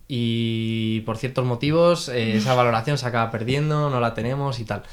Y 0.08 1.02
por 1.02 1.18
ciertos 1.18 1.46
motivos, 1.46 2.10
eh, 2.10 2.36
esa 2.38 2.56
valoración 2.56 2.98
se 2.98 3.06
acaba 3.06 3.30
perdiendo, 3.30 3.90
no 3.90 4.00
la 4.00 4.16
tenemos 4.16 4.60
y 4.60 4.66
tal. 4.66 4.84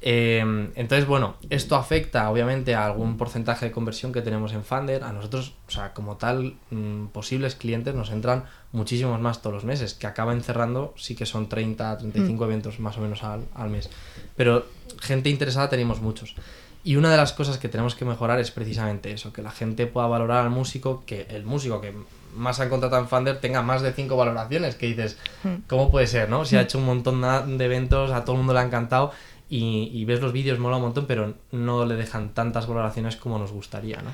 Em, 0.00 0.70
entonces, 0.76 1.08
bueno, 1.08 1.34
esto 1.50 1.74
afecta 1.74 2.30
obviamente 2.30 2.74
a 2.76 2.86
algún 2.86 3.16
porcentaje 3.16 3.66
de 3.66 3.72
conversión 3.72 4.12
que 4.12 4.22
tenemos 4.22 4.52
en 4.52 4.62
Funder. 4.62 5.02
A 5.02 5.12
nosotros, 5.12 5.54
o 5.66 5.70
sea, 5.70 5.92
como 5.92 6.16
tal, 6.16 6.54
mm, 6.70 7.06
posibles 7.06 7.56
clientes 7.56 7.94
nos 7.94 8.10
entran 8.10 8.44
muchísimos 8.70 9.20
más 9.20 9.42
todos 9.42 9.54
los 9.54 9.64
meses, 9.64 9.94
que 9.94 10.06
acaban 10.06 10.42
cerrando, 10.42 10.94
sí 10.96 11.16
que 11.16 11.26
son 11.26 11.48
30, 11.48 11.98
35 11.98 12.44
mm. 12.44 12.46
eventos 12.46 12.80
más 12.80 12.96
o 12.96 13.00
menos 13.00 13.24
al, 13.24 13.46
al, 13.54 13.70
mes. 13.70 13.90
Pero 14.36 14.66
gente 15.00 15.30
interesada 15.30 15.68
tenemos 15.68 16.00
muchos. 16.00 16.36
Y 16.84 16.94
una 16.94 17.10
de 17.10 17.16
las 17.16 17.32
cosas 17.32 17.58
que 17.58 17.68
tenemos 17.68 17.96
que 17.96 18.04
mejorar 18.04 18.38
es 18.38 18.52
precisamente 18.52 19.10
eso, 19.10 19.32
que 19.32 19.42
la 19.42 19.50
gente 19.50 19.86
pueda 19.86 20.06
valorar 20.06 20.44
al 20.44 20.50
músico, 20.50 21.02
que 21.04 21.26
el 21.30 21.44
músico 21.44 21.80
que 21.80 21.92
más 22.34 22.60
han 22.60 22.68
contratado 22.68 23.02
en 23.02 23.08
Funder 23.08 23.40
tenga 23.40 23.62
más 23.62 23.82
de 23.82 23.92
5 23.92 24.16
valoraciones, 24.16 24.76
que 24.76 24.86
dices, 24.86 25.18
mm. 25.42 25.66
¿cómo 25.66 25.90
puede 25.90 26.06
ser, 26.06 26.28
no? 26.28 26.44
Si 26.44 26.56
ha 26.56 26.60
hecho 26.60 26.78
un 26.78 26.84
montón 26.84 27.20
de 27.58 27.64
eventos, 27.64 28.12
a 28.12 28.24
todo 28.24 28.34
el 28.34 28.38
mundo 28.38 28.52
le 28.52 28.60
ha 28.60 28.62
encantado 28.62 29.12
y, 29.48 30.04
ves 30.04 30.20
los 30.20 30.32
vídeos, 30.32 30.58
mola 30.58 30.76
un 30.76 30.82
montón, 30.82 31.06
pero 31.06 31.34
no 31.52 31.86
le 31.86 31.96
dejan 31.96 32.34
tantas 32.34 32.66
valoraciones 32.66 33.16
como 33.16 33.38
nos 33.38 33.52
gustaría, 33.52 34.02
¿no? 34.02 34.10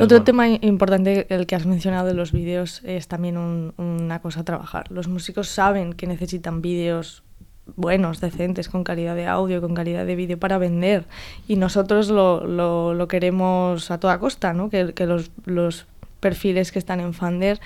Otro 0.00 0.22
tema 0.22 0.48
importante, 0.48 1.26
el 1.30 1.46
que 1.46 1.54
has 1.54 1.66
mencionado 1.66 2.06
de 2.06 2.14
los 2.14 2.32
vídeos, 2.32 2.82
es 2.84 3.08
también 3.08 3.36
una 3.36 4.20
cosa 4.20 4.40
a 4.40 4.44
trabajar. 4.44 4.90
Los 4.90 5.08
músicos 5.08 5.48
saben 5.48 5.94
que 5.94 6.06
necesitan 6.06 6.62
vídeos 6.62 7.22
buenos, 7.76 8.20
decentes, 8.20 8.68
con 8.68 8.84
calidad 8.84 9.14
de 9.14 9.26
audio, 9.26 9.60
con 9.60 9.74
calidad 9.74 10.04
de 10.04 10.16
vídeo 10.16 10.38
para 10.38 10.58
vender. 10.58 11.06
Y 11.48 11.56
nosotros 11.56 12.10
lo, 12.10 12.46
lo, 12.46 13.08
queremos 13.08 13.90
a 13.90 13.98
toda 13.98 14.18
costa, 14.18 14.52
¿no? 14.52 14.68
Que, 14.68 14.92
que 14.94 15.06
los, 15.06 15.30
los, 15.46 15.86
perfiles 16.22 16.70
que 16.70 16.78
están 16.78 17.00
en 17.00 17.12
Funder 17.12 17.60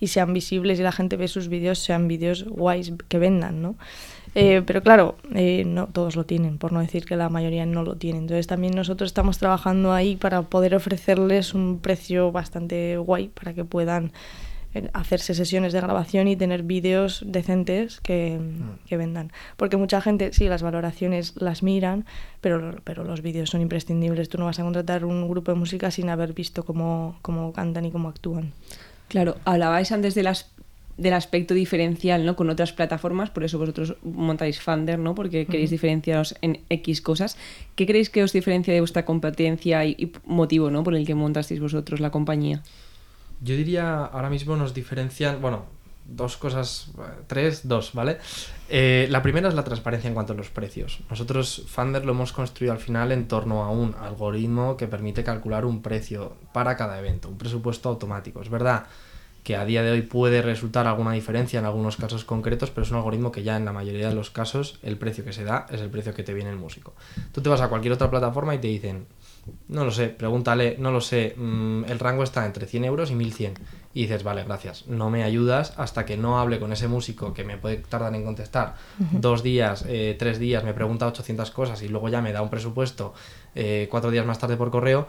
y 0.00 0.08
sean 0.08 0.34
visibles 0.34 0.80
y 0.80 0.82
la 0.82 0.92
gente 0.92 1.16
ve 1.16 1.28
sus 1.28 1.48
vídeos, 1.48 1.78
sean 1.78 2.08
vídeos 2.08 2.44
guays 2.44 2.92
que 3.08 3.18
vendan, 3.18 3.62
¿no? 3.62 3.76
Eh, 4.34 4.62
pero 4.64 4.82
claro, 4.82 5.16
eh, 5.34 5.64
no 5.66 5.88
todos 5.88 6.14
lo 6.14 6.24
tienen, 6.24 6.58
por 6.58 6.72
no 6.72 6.80
decir 6.80 7.04
que 7.04 7.16
la 7.16 7.28
mayoría 7.28 7.66
no 7.66 7.82
lo 7.82 7.96
tienen. 7.96 8.22
Entonces 8.22 8.46
también 8.46 8.74
nosotros 8.74 9.08
estamos 9.08 9.38
trabajando 9.38 9.92
ahí 9.92 10.16
para 10.16 10.42
poder 10.42 10.74
ofrecerles 10.74 11.52
un 11.54 11.78
precio 11.80 12.30
bastante 12.30 12.96
guay 12.96 13.28
para 13.28 13.54
que 13.54 13.64
puedan 13.64 14.12
eh, 14.72 14.88
hacerse 14.92 15.34
sesiones 15.34 15.72
de 15.72 15.80
grabación 15.80 16.28
y 16.28 16.36
tener 16.36 16.62
vídeos 16.62 17.24
decentes 17.26 18.00
que, 18.02 18.38
Mm. 18.38 18.86
que 18.86 18.96
vendan. 18.96 19.32
Porque 19.56 19.76
mucha 19.76 20.00
gente, 20.00 20.32
sí, 20.32 20.46
las 20.48 20.62
valoraciones 20.62 21.34
las 21.34 21.64
miran, 21.64 22.04
pero, 22.40 22.76
pero 22.84 23.02
los 23.02 23.22
vídeos 23.22 23.50
son 23.50 23.62
imprescindibles. 23.62 24.28
Tú 24.28 24.38
no 24.38 24.44
vas 24.44 24.60
a 24.60 24.62
contratar 24.62 25.04
un 25.04 25.28
grupo 25.28 25.50
de 25.50 25.58
música 25.58 25.90
sin 25.90 26.08
haber 26.08 26.34
visto 26.34 26.64
cómo, 26.64 27.18
cómo 27.22 27.52
cantan 27.52 27.84
y 27.84 27.90
cómo 27.90 28.08
actúan. 28.08 28.52
Claro, 29.08 29.38
hablabais 29.44 29.90
antes 29.90 30.14
de 30.14 30.22
las 30.22 30.52
del 31.00 31.14
aspecto 31.14 31.54
diferencial 31.54 32.26
¿no? 32.26 32.36
con 32.36 32.50
otras 32.50 32.72
plataformas, 32.72 33.30
por 33.30 33.42
eso 33.42 33.58
vosotros 33.58 33.96
montáis 34.02 34.60
Funder, 34.60 34.98
¿no? 34.98 35.14
porque 35.14 35.46
queréis 35.46 35.70
diferenciaros 35.70 36.34
en 36.42 36.60
X 36.68 37.00
cosas. 37.00 37.38
¿Qué 37.74 37.86
creéis 37.86 38.10
que 38.10 38.22
os 38.22 38.34
diferencia 38.34 38.74
de 38.74 38.80
vuestra 38.80 39.06
competencia 39.06 39.84
y, 39.86 39.96
y 39.98 40.12
motivo 40.26 40.70
¿no? 40.70 40.84
por 40.84 40.94
el 40.94 41.06
que 41.06 41.14
montasteis 41.14 41.58
vosotros 41.58 42.00
la 42.00 42.10
compañía? 42.10 42.62
Yo 43.40 43.56
diría, 43.56 44.04
ahora 44.04 44.28
mismo 44.28 44.56
nos 44.56 44.74
diferencian, 44.74 45.40
bueno, 45.40 45.64
dos 46.04 46.36
cosas, 46.36 46.90
tres, 47.26 47.66
dos, 47.66 47.94
¿vale? 47.94 48.18
Eh, 48.68 49.06
la 49.10 49.22
primera 49.22 49.48
es 49.48 49.54
la 49.54 49.64
transparencia 49.64 50.08
en 50.08 50.14
cuanto 50.14 50.34
a 50.34 50.36
los 50.36 50.50
precios. 50.50 51.00
Nosotros, 51.08 51.64
Funder, 51.66 52.04
lo 52.04 52.12
hemos 52.12 52.32
construido 52.32 52.74
al 52.74 52.78
final 52.78 53.10
en 53.12 53.26
torno 53.26 53.64
a 53.64 53.70
un 53.70 53.94
algoritmo 53.94 54.76
que 54.76 54.86
permite 54.86 55.24
calcular 55.24 55.64
un 55.64 55.80
precio 55.80 56.36
para 56.52 56.76
cada 56.76 56.98
evento, 56.98 57.30
un 57.30 57.38
presupuesto 57.38 57.88
automático. 57.88 58.42
Es 58.42 58.50
verdad 58.50 58.84
que 59.42 59.56
a 59.56 59.64
día 59.64 59.82
de 59.82 59.90
hoy 59.90 60.02
puede 60.02 60.42
resultar 60.42 60.86
alguna 60.86 61.12
diferencia 61.12 61.58
en 61.58 61.64
algunos 61.64 61.96
casos 61.96 62.24
concretos, 62.24 62.70
pero 62.70 62.84
es 62.84 62.90
un 62.90 62.98
algoritmo 62.98 63.32
que 63.32 63.42
ya 63.42 63.56
en 63.56 63.64
la 63.64 63.72
mayoría 63.72 64.08
de 64.08 64.14
los 64.14 64.30
casos 64.30 64.78
el 64.82 64.98
precio 64.98 65.24
que 65.24 65.32
se 65.32 65.44
da 65.44 65.66
es 65.70 65.80
el 65.80 65.90
precio 65.90 66.14
que 66.14 66.22
te 66.22 66.34
viene 66.34 66.50
el 66.50 66.56
músico. 66.56 66.92
Tú 67.32 67.40
te 67.40 67.48
vas 67.48 67.60
a 67.60 67.68
cualquier 67.68 67.92
otra 67.92 68.10
plataforma 68.10 68.54
y 68.54 68.58
te 68.58 68.68
dicen, 68.68 69.06
no 69.68 69.84
lo 69.84 69.90
sé, 69.90 70.08
pregúntale, 70.08 70.76
no 70.78 70.90
lo 70.90 71.00
sé, 71.00 71.34
mmm, 71.36 71.84
el 71.84 71.98
rango 71.98 72.22
está 72.22 72.44
entre 72.44 72.66
100 72.66 72.84
euros 72.84 73.10
y 73.10 73.14
1100. 73.14 73.54
Y 73.92 74.02
dices, 74.02 74.22
vale, 74.22 74.44
gracias, 74.44 74.86
no 74.86 75.10
me 75.10 75.24
ayudas 75.24 75.74
hasta 75.76 76.04
que 76.04 76.16
no 76.16 76.38
hable 76.38 76.60
con 76.60 76.72
ese 76.72 76.86
músico 76.86 77.34
que 77.34 77.42
me 77.42 77.56
puede 77.56 77.78
tardar 77.78 78.14
en 78.14 78.24
contestar 78.24 78.76
dos 78.98 79.42
días, 79.42 79.84
eh, 79.88 80.14
tres 80.16 80.38
días, 80.38 80.62
me 80.62 80.74
pregunta 80.74 81.08
800 81.08 81.50
cosas 81.50 81.82
y 81.82 81.88
luego 81.88 82.08
ya 82.08 82.22
me 82.22 82.32
da 82.32 82.42
un 82.42 82.50
presupuesto 82.50 83.14
eh, 83.56 83.88
cuatro 83.90 84.12
días 84.12 84.24
más 84.24 84.38
tarde 84.38 84.56
por 84.56 84.70
correo 84.70 85.08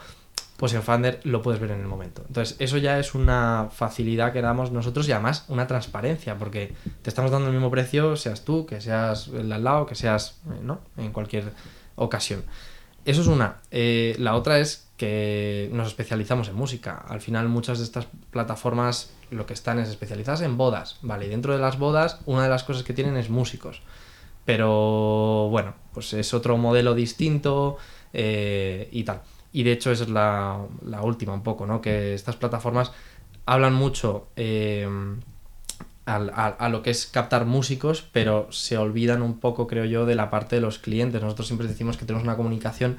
pues 0.61 0.75
en 0.75 0.83
Funder 0.83 1.19
lo 1.23 1.41
puedes 1.41 1.59
ver 1.59 1.71
en 1.71 1.79
el 1.79 1.87
momento. 1.87 2.23
Entonces, 2.27 2.55
eso 2.59 2.77
ya 2.77 2.99
es 2.99 3.15
una 3.15 3.69
facilidad 3.73 4.31
que 4.31 4.43
damos 4.43 4.71
nosotros 4.71 5.09
y 5.09 5.11
además 5.11 5.43
una 5.47 5.65
transparencia, 5.65 6.37
porque 6.37 6.75
te 7.01 7.09
estamos 7.09 7.31
dando 7.31 7.47
el 7.47 7.53
mismo 7.53 7.71
precio, 7.71 8.15
seas 8.15 8.45
tú, 8.45 8.67
que 8.67 8.79
seas 8.79 9.29
el 9.29 9.51
al 9.51 9.63
lado, 9.63 9.87
que 9.87 9.95
seas, 9.95 10.39
¿no? 10.61 10.81
En 10.97 11.13
cualquier 11.13 11.45
ocasión. 11.95 12.43
Eso 13.05 13.21
es 13.21 13.27
una. 13.27 13.55
Eh, 13.71 14.15
la 14.19 14.35
otra 14.35 14.59
es 14.59 14.87
que 14.97 15.67
nos 15.73 15.87
especializamos 15.87 16.47
en 16.47 16.53
música. 16.53 17.05
Al 17.07 17.21
final, 17.21 17.49
muchas 17.49 17.79
de 17.79 17.85
estas 17.85 18.05
plataformas 18.29 19.11
lo 19.31 19.47
que 19.47 19.55
están 19.55 19.79
es 19.79 19.89
especializadas 19.89 20.41
en 20.41 20.57
bodas, 20.57 20.99
¿vale? 21.01 21.25
Y 21.25 21.29
dentro 21.29 21.53
de 21.53 21.59
las 21.59 21.79
bodas, 21.79 22.19
una 22.27 22.43
de 22.43 22.49
las 22.49 22.63
cosas 22.63 22.83
que 22.83 22.93
tienen 22.93 23.17
es 23.17 23.31
músicos. 23.31 23.81
Pero 24.45 25.47
bueno, 25.49 25.73
pues 25.91 26.13
es 26.13 26.35
otro 26.35 26.55
modelo 26.57 26.93
distinto 26.93 27.77
eh, 28.13 28.89
y 28.91 29.05
tal. 29.05 29.21
Y 29.51 29.63
de 29.63 29.73
hecho 29.73 29.91
esa 29.91 30.03
es 30.03 30.09
la, 30.09 30.59
la, 30.85 31.01
última 31.01 31.33
un 31.33 31.43
poco, 31.43 31.65
¿no? 31.65 31.81
Que 31.81 32.13
estas 32.13 32.35
plataformas 32.35 32.91
hablan 33.45 33.73
mucho 33.73 34.27
eh, 34.35 34.87
a, 36.05 36.15
a, 36.15 36.47
a, 36.47 36.69
lo 36.69 36.81
que 36.83 36.89
es 36.89 37.05
captar 37.05 37.45
músicos, 37.45 38.01
pero 38.13 38.47
se 38.51 38.77
olvidan 38.77 39.21
un 39.21 39.39
poco, 39.39 39.67
creo 39.67 39.85
yo, 39.85 40.05
de 40.05 40.15
la 40.15 40.29
parte 40.29 40.55
de 40.55 40.61
los 40.61 40.79
clientes. 40.79 41.21
Nosotros 41.21 41.47
siempre 41.47 41.67
decimos 41.67 41.97
que 41.97 42.05
tenemos 42.05 42.23
una 42.23 42.37
comunicación 42.37 42.97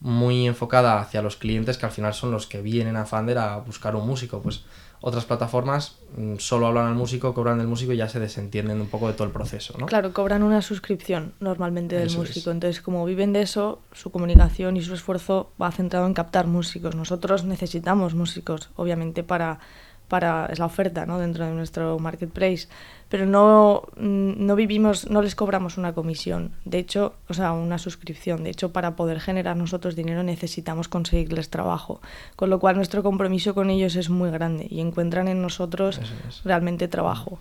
muy 0.00 0.46
enfocada 0.46 1.00
hacia 1.00 1.22
los 1.22 1.36
clientes 1.36 1.76
que 1.76 1.86
al 1.86 1.92
final 1.92 2.14
son 2.14 2.30
los 2.30 2.46
que 2.46 2.62
vienen 2.62 2.96
a 2.96 3.04
Fander 3.04 3.38
a 3.38 3.56
buscar 3.58 3.96
un 3.96 4.06
músico. 4.06 4.40
Pues 4.40 4.64
otras 5.00 5.24
plataformas 5.24 5.96
solo 6.38 6.66
hablan 6.66 6.86
al 6.86 6.94
músico, 6.94 7.34
cobran 7.34 7.58
del 7.58 7.68
músico 7.68 7.92
y 7.92 7.96
ya 7.96 8.08
se 8.08 8.18
desentienden 8.18 8.80
un 8.80 8.88
poco 8.88 9.06
de 9.08 9.14
todo 9.14 9.24
el 9.26 9.32
proceso, 9.32 9.74
¿no? 9.78 9.86
Claro, 9.86 10.12
cobran 10.12 10.42
una 10.42 10.62
suscripción 10.62 11.34
normalmente 11.40 11.96
del 11.96 12.08
eso 12.08 12.18
músico. 12.18 12.50
Es. 12.50 12.54
Entonces, 12.54 12.82
como 12.82 13.04
viven 13.04 13.32
de 13.32 13.42
eso, 13.42 13.80
su 13.92 14.10
comunicación 14.10 14.76
y 14.76 14.82
su 14.82 14.94
esfuerzo 14.94 15.52
va 15.60 15.70
centrado 15.70 16.06
en 16.06 16.14
captar 16.14 16.46
músicos. 16.46 16.94
Nosotros 16.94 17.44
necesitamos 17.44 18.14
músicos, 18.14 18.70
obviamente, 18.76 19.22
para, 19.22 19.60
para 20.08 20.46
es 20.46 20.58
la 20.58 20.66
oferta 20.66 21.06
¿no? 21.06 21.18
dentro 21.18 21.44
de 21.44 21.52
nuestro 21.52 21.98
marketplace, 21.98 22.66
pero 23.08 23.26
no, 23.26 23.84
no 23.96 24.56
vivimos, 24.56 25.08
no 25.08 25.22
les 25.22 25.34
cobramos 25.34 25.78
una 25.78 25.94
comisión, 25.94 26.52
de 26.64 26.78
hecho, 26.78 27.14
o 27.28 27.34
sea, 27.34 27.52
una 27.52 27.78
suscripción. 27.78 28.44
De 28.44 28.50
hecho, 28.50 28.72
para 28.72 28.96
poder 28.96 29.20
generar 29.20 29.56
nosotros 29.56 29.96
dinero 29.96 30.22
necesitamos 30.22 30.88
conseguirles 30.88 31.48
trabajo, 31.48 32.00
con 32.36 32.50
lo 32.50 32.58
cual 32.58 32.76
nuestro 32.76 33.02
compromiso 33.02 33.54
con 33.54 33.70
ellos 33.70 33.96
es 33.96 34.10
muy 34.10 34.30
grande 34.30 34.66
y 34.68 34.80
encuentran 34.80 35.28
en 35.28 35.40
nosotros 35.40 35.98
es. 35.98 36.42
realmente 36.44 36.88
trabajo. 36.88 37.38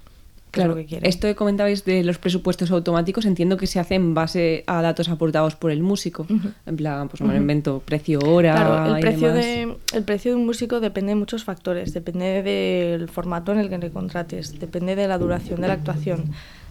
Claro, 0.58 0.76
que 0.76 1.00
esto 1.04 1.28
que 1.28 1.36
comentabais 1.36 1.86
de 1.86 2.04
los 2.04 2.18
presupuestos 2.18 2.72
automáticos, 2.72 3.26
entiendo 3.26 3.58
que 3.58 3.68
se 3.68 3.80
hace 3.80 3.96
en 3.96 4.14
base 4.14 4.64
a 4.68 4.82
datos 4.82 5.10
aportados 5.10 5.56
por 5.56 5.72
el 5.72 5.82
músico. 5.82 6.26
Uh 6.30 6.34
-huh. 6.34 6.54
En 6.66 6.76
plan, 6.76 7.08
pues 7.10 7.22
me 7.22 7.28
uh 7.28 7.32
-huh. 7.32 7.38
invento 7.38 7.82
precio 7.86 8.20
hora. 8.20 8.54
Claro, 8.54 8.96
el 8.96 9.02
precio, 9.02 9.34
de, 9.34 9.76
el 9.94 10.04
precio 10.04 10.32
de 10.32 10.38
un 10.38 10.46
músico 10.46 10.80
depende 10.80 11.12
de 11.12 11.16
muchos 11.16 11.44
factores. 11.44 11.94
Depende 11.94 12.44
del 12.44 13.10
formato 13.10 13.52
en 13.52 13.60
el 13.60 13.70
que 13.70 13.78
le 13.78 13.92
contrates, 13.92 14.60
depende 14.60 14.96
de 14.96 15.08
la 15.08 15.18
duración 15.18 15.62
de 15.62 15.68
la 15.68 15.74
actuación, 15.74 16.26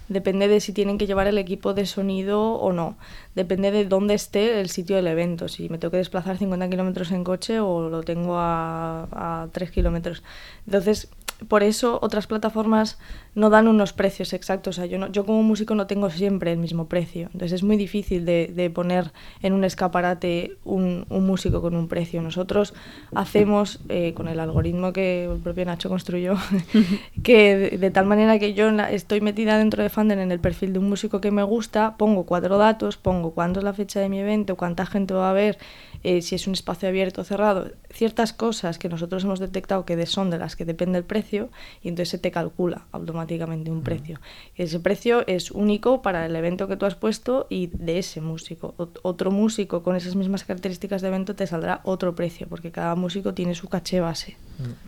depende 0.09 0.49
de 0.49 0.61
si 0.61 0.73
tienen 0.73 0.99
que 0.99 1.07
llevar 1.07 1.27
el 1.27 1.39
equipo 1.39 1.75
de 1.75 1.87
sonido 1.87 2.53
o 2.55 2.73
no, 2.73 2.97
depende 3.37 3.71
de 3.71 3.85
dónde 3.85 4.15
esté 4.15 4.61
el 4.61 4.69
sitio 4.69 4.97
del 4.97 5.07
evento, 5.07 5.47
si 5.47 5.69
me 5.69 5.79
tengo 5.79 5.93
que 5.93 5.99
desplazar 5.99 6.39
50 6.39 6.69
kilómetros 6.69 7.13
en 7.13 7.23
coche 7.23 7.61
o 7.61 7.89
lo 7.89 8.03
tengo 8.03 8.37
a, 8.39 9.07
a 9.13 9.49
3 9.53 9.71
kilómetros. 9.71 10.25
Entonces, 10.67 11.09
por 11.49 11.63
eso 11.63 11.99
otras 12.01 12.27
plataformas 12.27 12.99
no 13.35 13.51
dan 13.51 13.69
unos 13.69 13.93
precios 13.93 14.33
exactos. 14.33 14.77
O 14.77 14.81
sea, 14.81 14.87
yo, 14.87 14.99
no, 14.99 15.13
yo 15.13 15.27
como 15.27 15.43
músico 15.43 15.75
no 15.75 15.87
tengo 15.87 16.09
siempre 16.09 16.53
el 16.53 16.59
mismo 16.59 16.87
precio. 16.87 17.29
Entonces 17.33 17.53
es 17.53 17.63
muy 17.63 17.77
difícil 17.77 18.25
de, 18.25 18.51
de 18.55 18.71
poner 18.71 19.13
en 19.43 19.53
un 19.53 19.63
escaparate 19.65 20.57
un, 20.65 21.05
un, 21.11 21.27
músico 21.27 21.61
con 21.61 21.77
un 21.77 21.89
precio. 21.89 22.23
Nosotros 22.23 22.73
hacemos, 23.15 23.81
eh, 23.91 24.15
con 24.15 24.29
el 24.29 24.41
algoritmo 24.41 24.95
que 24.95 25.25
el 25.25 25.39
propio 25.41 25.67
Nacho 25.67 25.91
construyó, 25.91 26.37
que 27.23 27.57
de, 27.57 27.79
de, 27.79 27.91
tal 27.91 28.07
manera 28.07 28.39
que 28.39 28.55
yo 28.55 28.71
estoy 28.71 29.21
metida 29.21 29.59
dentro 29.59 29.83
de 29.83 29.91
Fandom 29.91 30.19
en 30.19 30.33
el 30.33 30.41
perfil 30.41 30.73
de 30.73 30.79
un 30.79 30.89
músico 30.89 31.21
que 31.21 31.31
me 31.31 31.43
gusta, 31.43 31.97
pongo 31.99 32.25
cuatro 32.25 32.57
datos, 32.57 32.97
pongo 32.97 33.26
cuándo 33.33 33.61
es 33.61 33.65
la 33.65 33.73
fecha 33.73 34.01
de 34.01 34.09
mi 34.09 34.21
evento, 34.21 34.57
cuánta 34.57 34.87
gente 34.87 35.15
va 35.15 35.31
a 35.31 35.33
ver, 35.33 35.59
eh, 36.03 36.23
si 36.23 36.35
es 36.35 36.47
un 36.47 36.53
espacio 36.53 36.89
abierto 36.89 37.23
o 37.23 37.25
cerrado, 37.25 37.71
ciertas 37.91 38.33
cosas 38.33 38.79
que 38.79 38.89
nosotros 38.89 39.25
hemos 39.25 39.41
detectado 39.41 39.85
que 39.85 40.07
son 40.07 40.31
de 40.31 40.39
las 40.39 40.57
que 40.57 40.65
depende 40.65 40.99
el 40.99 41.05
precio 41.05 41.49
y 41.83 41.89
entonces 41.89 42.11
se 42.11 42.19
te 42.19 42.31
calcula 42.31 42.87
automáticamente 42.93 43.71
un 43.71 43.83
precio. 43.83 44.21
Y 44.55 44.63
ese 44.63 44.81
precio 44.81 45.27
es 45.27 45.51
único 45.51 46.03
para 46.03 46.27
el 46.27 46.37
evento 46.37 46.69
que 46.69 46.77
tú 46.77 46.87
has 46.87 46.95
puesto 46.95 47.47
y 47.51 47.69
de 47.69 47.99
ese 47.99 48.21
músico. 48.21 48.75
Otro 49.03 49.31
músico 49.31 49.83
con 49.83 49.97
esas 49.97 50.15
mismas 50.15 50.45
características 50.45 51.03
de 51.03 51.09
evento 51.09 51.35
te 51.35 51.47
saldrá 51.47 51.81
otro 51.85 52.15
precio 52.15 52.47
porque 52.49 52.71
cada 52.71 52.95
músico 52.95 53.35
tiene 53.35 53.55
su 53.55 53.69
caché 53.69 54.01
base. 54.01 54.37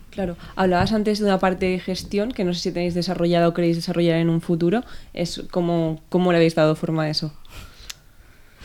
Claro, 0.09 0.37
hablabas 0.55 0.93
antes 0.93 1.19
de 1.19 1.25
una 1.25 1.39
parte 1.39 1.67
de 1.67 1.79
gestión 1.79 2.31
que 2.31 2.43
no 2.43 2.53
sé 2.53 2.61
si 2.61 2.71
tenéis 2.71 2.93
desarrollado 2.93 3.49
o 3.49 3.53
queréis 3.53 3.75
desarrollar 3.75 4.17
en 4.17 4.29
un 4.29 4.41
futuro. 4.41 4.83
Es 5.13 5.43
como, 5.51 5.99
¿Cómo 6.09 6.31
le 6.31 6.37
habéis 6.37 6.55
dado 6.55 6.75
forma 6.75 7.03
a 7.03 7.09
eso? 7.09 7.31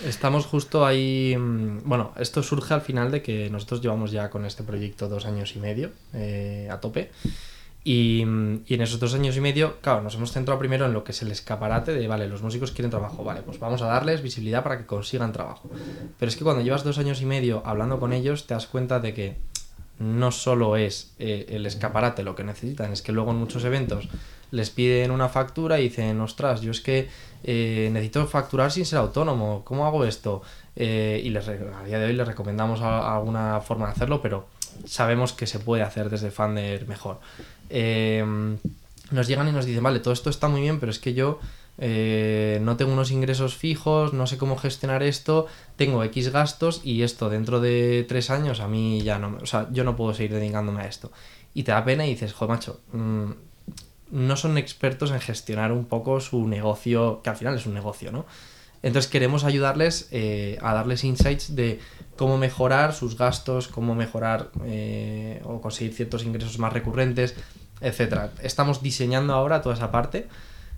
Estamos 0.02 0.46
justo 0.46 0.84
ahí. 0.84 1.36
Bueno, 1.84 2.12
esto 2.18 2.42
surge 2.42 2.74
al 2.74 2.80
final 2.80 3.10
de 3.10 3.22
que 3.22 3.48
nosotros 3.50 3.80
llevamos 3.80 4.10
ya 4.10 4.30
con 4.30 4.44
este 4.44 4.62
proyecto 4.62 5.08
dos 5.08 5.26
años 5.26 5.54
y 5.56 5.60
medio 5.60 5.90
eh, 6.12 6.68
a 6.70 6.80
tope. 6.80 7.10
Y, 7.84 8.24
y, 8.66 8.74
en 8.74 8.80
esos 8.80 8.98
dos 8.98 9.14
años 9.14 9.36
y 9.36 9.42
medio, 9.42 9.78
claro, 9.82 10.00
nos 10.00 10.14
hemos 10.14 10.32
centrado 10.32 10.58
primero 10.58 10.86
en 10.86 10.94
lo 10.94 11.04
que 11.04 11.12
es 11.12 11.20
el 11.20 11.30
escaparate 11.30 11.92
de, 11.92 12.08
vale, 12.08 12.26
los 12.28 12.40
músicos 12.40 12.72
quieren 12.72 12.90
trabajo, 12.90 13.24
vale, 13.24 13.42
pues 13.42 13.58
vamos 13.58 13.82
a 13.82 13.86
darles 13.86 14.22
visibilidad 14.22 14.62
para 14.62 14.78
que 14.78 14.86
consigan 14.86 15.32
trabajo. 15.32 15.70
Pero 16.18 16.30
es 16.30 16.36
que 16.36 16.44
cuando 16.44 16.62
llevas 16.62 16.82
dos 16.82 16.96
años 16.96 17.20
y 17.20 17.26
medio 17.26 17.62
hablando 17.66 18.00
con 18.00 18.14
ellos, 18.14 18.46
te 18.46 18.54
das 18.54 18.66
cuenta 18.66 19.00
de 19.00 19.12
que 19.12 19.36
no 19.98 20.32
solo 20.32 20.76
es 20.76 21.14
eh, 21.18 21.46
el 21.50 21.66
escaparate 21.66 22.22
lo 22.22 22.34
que 22.34 22.42
necesitan, 22.42 22.92
es 22.92 23.02
que 23.02 23.12
luego 23.12 23.30
en 23.30 23.36
muchos 23.36 23.64
eventos 23.64 24.08
les 24.54 24.70
piden 24.70 25.10
una 25.10 25.28
factura 25.28 25.80
y 25.80 25.84
dicen, 25.84 26.20
ostras, 26.20 26.60
yo 26.60 26.70
es 26.70 26.80
que 26.80 27.08
eh, 27.42 27.88
necesito 27.92 28.26
facturar 28.26 28.70
sin 28.70 28.86
ser 28.86 29.00
autónomo, 29.00 29.62
¿cómo 29.64 29.84
hago 29.86 30.04
esto? 30.04 30.42
Eh, 30.76 31.20
y 31.24 31.30
les, 31.30 31.48
a 31.48 31.84
día 31.84 31.98
de 31.98 32.06
hoy 32.06 32.12
les 32.12 32.26
recomendamos 32.26 32.80
alguna 32.80 33.60
forma 33.60 33.86
de 33.86 33.92
hacerlo, 33.92 34.22
pero 34.22 34.46
sabemos 34.86 35.32
que 35.32 35.46
se 35.46 35.58
puede 35.58 35.82
hacer 35.82 36.08
desde 36.08 36.30
Funder 36.30 36.86
mejor. 36.86 37.18
Eh, 37.68 38.24
nos 39.10 39.26
llegan 39.26 39.48
y 39.48 39.52
nos 39.52 39.66
dicen, 39.66 39.82
vale, 39.82 39.98
todo 39.98 40.14
esto 40.14 40.30
está 40.30 40.48
muy 40.48 40.60
bien, 40.60 40.78
pero 40.78 40.90
es 40.90 41.00
que 41.00 41.14
yo 41.14 41.40
eh, 41.78 42.60
no 42.62 42.76
tengo 42.76 42.92
unos 42.92 43.10
ingresos 43.10 43.56
fijos, 43.56 44.12
no 44.12 44.28
sé 44.28 44.38
cómo 44.38 44.56
gestionar 44.56 45.02
esto, 45.02 45.46
tengo 45.76 46.04
X 46.04 46.30
gastos 46.30 46.80
y 46.84 47.02
esto 47.02 47.28
dentro 47.28 47.60
de 47.60 48.06
tres 48.08 48.30
años 48.30 48.60
a 48.60 48.68
mí 48.68 49.02
ya 49.02 49.18
no, 49.18 49.38
o 49.42 49.46
sea, 49.46 49.68
yo 49.72 49.82
no 49.82 49.96
puedo 49.96 50.14
seguir 50.14 50.34
dedicándome 50.34 50.82
a 50.82 50.86
esto. 50.86 51.10
Y 51.52 51.64
te 51.64 51.72
da 51.72 51.84
pena 51.84 52.06
y 52.06 52.10
dices, 52.10 52.32
joder, 52.32 52.54
macho, 52.54 52.80
mmm, 52.92 53.30
no 54.14 54.36
son 54.36 54.56
expertos 54.58 55.10
en 55.10 55.20
gestionar 55.20 55.72
un 55.72 55.86
poco 55.86 56.20
su 56.20 56.46
negocio, 56.46 57.20
que 57.22 57.30
al 57.30 57.36
final 57.36 57.56
es 57.56 57.66
un 57.66 57.74
negocio, 57.74 58.12
¿no? 58.12 58.24
Entonces 58.82 59.10
queremos 59.10 59.44
ayudarles 59.44 60.08
eh, 60.12 60.58
a 60.62 60.72
darles 60.72 61.04
insights 61.04 61.56
de 61.56 61.80
cómo 62.16 62.38
mejorar 62.38 62.94
sus 62.94 63.18
gastos, 63.18 63.66
cómo 63.66 63.94
mejorar 63.94 64.50
eh, 64.66 65.42
o 65.44 65.60
conseguir 65.60 65.94
ciertos 65.94 66.22
ingresos 66.22 66.58
más 66.58 66.72
recurrentes, 66.72 67.34
etc. 67.80 68.30
Estamos 68.42 68.82
diseñando 68.82 69.32
ahora 69.32 69.62
toda 69.62 69.74
esa 69.74 69.90
parte 69.90 70.28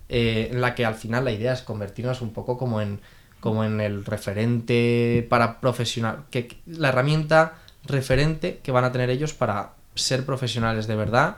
eh, 0.09 0.49
en 0.51 0.61
la 0.61 0.73
que 0.73 0.85
al 0.85 0.95
final 0.95 1.25
la 1.25 1.31
idea 1.31 1.53
es 1.53 1.61
convertirnos 1.61 2.21
un 2.21 2.31
poco 2.31 2.57
como 2.57 2.81
en, 2.81 3.01
como 3.39 3.65
en 3.65 3.81
el 3.81 4.03
referente 4.03 5.27
para 5.29 5.59
profesional, 5.59 6.23
que 6.31 6.57
la 6.65 6.89
herramienta 6.89 7.59
referente 7.83 8.61
que 8.63 8.71
van 8.71 8.85
a 8.85 8.91
tener 8.91 9.09
ellos 9.09 9.33
para 9.33 9.73
ser 9.93 10.25
profesionales 10.25 10.87
de 10.87 10.95
verdad 10.95 11.37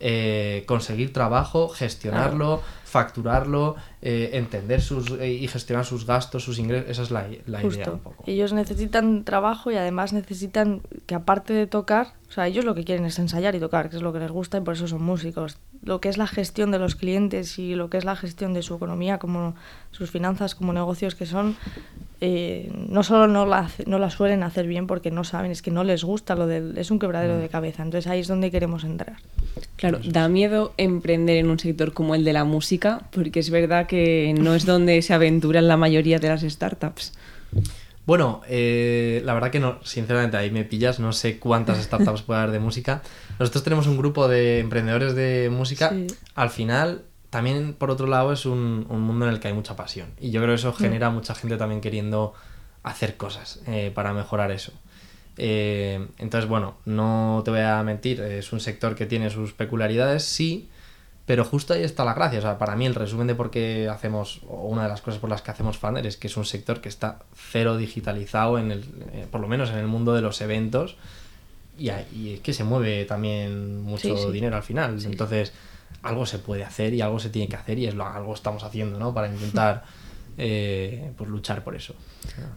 eh, 0.00 0.64
conseguir 0.66 1.12
trabajo, 1.12 1.68
gestionarlo, 1.68 2.62
facturarlo, 2.84 3.76
eh, 4.00 4.30
entender 4.34 4.80
sus 4.80 5.10
eh, 5.10 5.32
y 5.32 5.48
gestionar 5.48 5.84
sus 5.84 6.06
gastos, 6.06 6.44
sus 6.44 6.60
ingresos. 6.60 6.88
Esa 6.88 7.02
es 7.02 7.10
la, 7.10 7.26
la 7.46 7.64
idea 7.64 7.90
un 7.90 7.98
poco. 7.98 8.22
Ellos 8.26 8.52
necesitan 8.52 9.24
trabajo 9.24 9.72
y 9.72 9.76
además 9.76 10.12
necesitan 10.12 10.82
que 11.06 11.16
aparte 11.16 11.52
de 11.52 11.66
tocar, 11.66 12.14
o 12.28 12.32
sea, 12.32 12.46
ellos 12.46 12.64
lo 12.64 12.76
que 12.76 12.84
quieren 12.84 13.06
es 13.06 13.18
ensayar 13.18 13.56
y 13.56 13.60
tocar, 13.60 13.90
que 13.90 13.96
es 13.96 14.02
lo 14.02 14.12
que 14.12 14.20
les 14.20 14.30
gusta 14.30 14.58
y 14.58 14.60
por 14.60 14.74
eso 14.74 14.86
son 14.86 15.02
músicos. 15.02 15.58
Lo 15.82 16.00
que 16.00 16.08
es 16.08 16.16
la 16.16 16.28
gestión 16.28 16.70
de 16.70 16.78
los 16.78 16.94
clientes 16.94 17.58
y 17.58 17.74
lo 17.74 17.90
que 17.90 17.98
es 17.98 18.04
la 18.04 18.14
gestión 18.14 18.54
de 18.54 18.62
su 18.62 18.74
economía, 18.74 19.18
como 19.18 19.56
sus 19.90 20.10
finanzas, 20.10 20.54
como 20.54 20.72
negocios 20.72 21.16
que 21.16 21.26
son, 21.26 21.56
eh, 22.20 22.70
no 22.88 23.02
solo 23.02 23.26
no 23.26 23.46
la, 23.46 23.68
no 23.86 23.98
la 23.98 24.10
suelen 24.10 24.44
hacer 24.44 24.66
bien 24.68 24.86
porque 24.86 25.10
no 25.10 25.24
saben, 25.24 25.50
es 25.50 25.62
que 25.62 25.70
no 25.70 25.82
les 25.82 26.04
gusta 26.04 26.36
lo 26.36 26.46
del... 26.46 26.78
es 26.78 26.92
un 26.92 27.00
quebradero 27.00 27.36
mm. 27.36 27.40
de 27.40 27.48
cabeza. 27.48 27.82
Entonces 27.82 28.08
ahí 28.08 28.20
es 28.20 28.28
donde 28.28 28.52
queremos 28.52 28.84
entrar. 28.84 29.16
Claro, 29.76 29.98
da 30.04 30.28
miedo 30.28 30.72
emprender 30.76 31.36
en 31.36 31.50
un 31.50 31.58
sector 31.58 31.92
como 31.92 32.14
el 32.14 32.24
de 32.24 32.32
la 32.32 32.44
música 32.44 33.02
porque 33.10 33.40
es 33.40 33.50
verdad 33.50 33.86
que 33.88 34.32
no 34.38 34.54
es 34.54 34.64
donde 34.64 35.02
se 35.02 35.14
aventuran 35.14 35.66
la 35.66 35.76
mayoría 35.76 36.20
de 36.20 36.28
las 36.28 36.42
startups. 36.42 37.12
Bueno, 38.06 38.40
eh, 38.48 39.20
la 39.24 39.34
verdad 39.34 39.50
que 39.50 39.60
no, 39.60 39.84
sinceramente 39.84 40.36
ahí 40.36 40.50
me 40.50 40.64
pillas, 40.64 40.98
no 41.00 41.12
sé 41.12 41.38
cuántas 41.38 41.82
startups 41.82 42.22
puede 42.22 42.40
haber 42.40 42.52
de 42.52 42.60
música. 42.60 43.02
Nosotros 43.38 43.64
tenemos 43.64 43.86
un 43.86 43.98
grupo 43.98 44.28
de 44.28 44.60
emprendedores 44.60 45.14
de 45.14 45.50
música. 45.50 45.92
Al 46.34 46.50
final, 46.50 47.02
también 47.30 47.74
por 47.74 47.90
otro 47.90 48.06
lado 48.06 48.32
es 48.32 48.46
un, 48.46 48.86
mundo 48.88 49.26
en 49.26 49.32
el 49.32 49.40
que 49.40 49.48
hay 49.48 49.54
mucha 49.54 49.76
pasión 49.76 50.08
y 50.18 50.30
yo 50.30 50.40
creo 50.40 50.52
que 50.54 50.60
eso 50.60 50.70
mm. 50.70 50.76
genera 50.76 51.10
mucha 51.10 51.34
gente 51.34 51.56
también 51.56 51.80
queriendo 51.80 52.32
hacer 52.82 53.16
cosas 53.16 53.60
eh, 53.66 53.90
para 53.94 54.14
mejorar 54.14 54.52
eso. 54.52 54.72
Eh, 55.36 56.08
entonces, 56.18 56.48
bueno, 56.48 56.78
no 56.84 57.42
te 57.44 57.50
voy 57.50 57.60
a 57.60 57.82
mentir, 57.82 58.20
es 58.20 58.52
un 58.52 58.60
sector 58.60 58.94
que 58.94 59.06
tiene 59.06 59.30
sus 59.30 59.52
peculiaridades, 59.52 60.24
sí, 60.24 60.68
pero 61.28 61.44
justo 61.44 61.74
ahí 61.74 61.82
está 61.82 62.06
la 62.06 62.14
gracia. 62.14 62.38
O 62.38 62.42
sea, 62.42 62.56
para 62.56 62.74
mí 62.74 62.86
el 62.86 62.94
resumen 62.94 63.26
de 63.26 63.34
por 63.34 63.50
qué 63.50 63.86
hacemos, 63.86 64.40
o 64.48 64.62
una 64.62 64.84
de 64.84 64.88
las 64.88 65.02
cosas 65.02 65.20
por 65.20 65.28
las 65.28 65.42
que 65.42 65.50
hacemos 65.50 65.76
Fander 65.76 66.06
es 66.06 66.16
que 66.16 66.26
es 66.26 66.38
un 66.38 66.46
sector 66.46 66.80
que 66.80 66.88
está 66.88 67.18
cero 67.36 67.76
digitalizado, 67.76 68.58
en 68.58 68.70
el, 68.70 68.84
eh, 69.12 69.26
por 69.30 69.42
lo 69.42 69.46
menos 69.46 69.68
en 69.68 69.76
el 69.76 69.86
mundo 69.86 70.14
de 70.14 70.22
los 70.22 70.40
eventos, 70.40 70.96
y, 71.76 71.90
es 71.90 72.40
que 72.40 72.54
se 72.54 72.64
mueve 72.64 73.04
también 73.04 73.82
mucho 73.82 74.32
dinero 74.32 74.56
al 74.56 74.62
final. 74.62 74.98
Entonces 75.04 75.52
algo 76.02 76.24
se 76.24 76.38
puede 76.38 76.64
hacer 76.64 76.94
y 76.94 77.02
algo 77.02 77.20
se 77.20 77.28
tiene 77.28 77.46
que 77.46 77.56
hacer 77.56 77.78
y 77.78 77.86
es 77.86 77.94
lo 77.94 78.06
algo 78.06 78.32
estamos 78.32 78.64
haciendo, 78.64 78.98
¿no? 78.98 79.12
Para 79.12 79.28
intentar 79.28 79.84
eh, 80.40 81.10
pues 81.16 81.28
luchar 81.28 81.64
por 81.64 81.74
eso. 81.74 81.94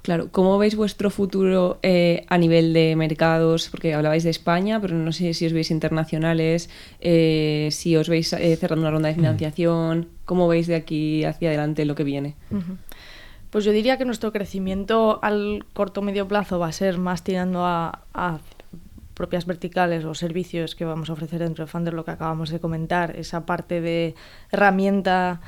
Claro, 0.04 0.30
¿cómo 0.32 0.60
veis 0.60 0.76
vuestro 0.76 1.10
futuro 1.10 1.80
eh, 1.82 2.26
a 2.30 2.38
nivel 2.38 2.74
de 2.74 2.96
mercados? 2.96 3.70
Porque 3.70 3.96
hablabais 3.96 4.24
de 4.24 4.30
España, 4.30 4.80
pero 4.80 4.96
no 4.96 5.12
sé 5.12 5.34
si 5.34 5.48
os 5.48 5.54
veis 5.54 5.72
internacionales, 5.72 6.70
eh, 7.00 7.70
si 7.72 7.98
os 7.98 8.08
veis 8.08 8.30
cerrando 8.30 8.84
una 8.84 8.92
ronda 8.92 9.08
de 9.08 9.16
mm. 9.16 9.18
financiación, 9.18 10.10
¿cómo 10.26 10.48
veis 10.48 10.68
de 10.68 10.76
aquí 10.76 11.24
hacia 11.24 11.50
adelante 11.50 11.84
lo 11.86 11.96
que 11.96 12.04
viene? 12.04 12.36
Pues 13.50 13.66
yo 13.66 13.72
diría 13.72 13.98
que 13.98 14.06
nuestro 14.06 14.32
crecimiento 14.32 15.20
al 15.24 15.66
corto 15.74 16.04
medio 16.04 16.28
plazo 16.28 16.60
va 16.60 16.68
a 16.68 16.72
ser 16.72 17.00
más 17.00 17.24
tirando 17.24 17.66
a, 17.66 18.04
a 18.14 18.38
propias 19.16 19.48
verticales 19.48 20.06
o 20.06 20.14
servicios 20.14 20.76
que 20.76 20.86
vamos 20.86 21.10
a 21.10 21.14
ofrecer 21.14 21.40
dentro 21.40 21.66
de 21.66 21.72
Funder, 21.72 21.96
lo 21.96 22.06
que 22.06 22.12
acabamos 22.12 22.52
de 22.52 22.60
comentar, 22.60 23.16
esa 23.18 23.46
parte 23.48 23.82
de 23.82 24.14
herramienta 24.52 25.42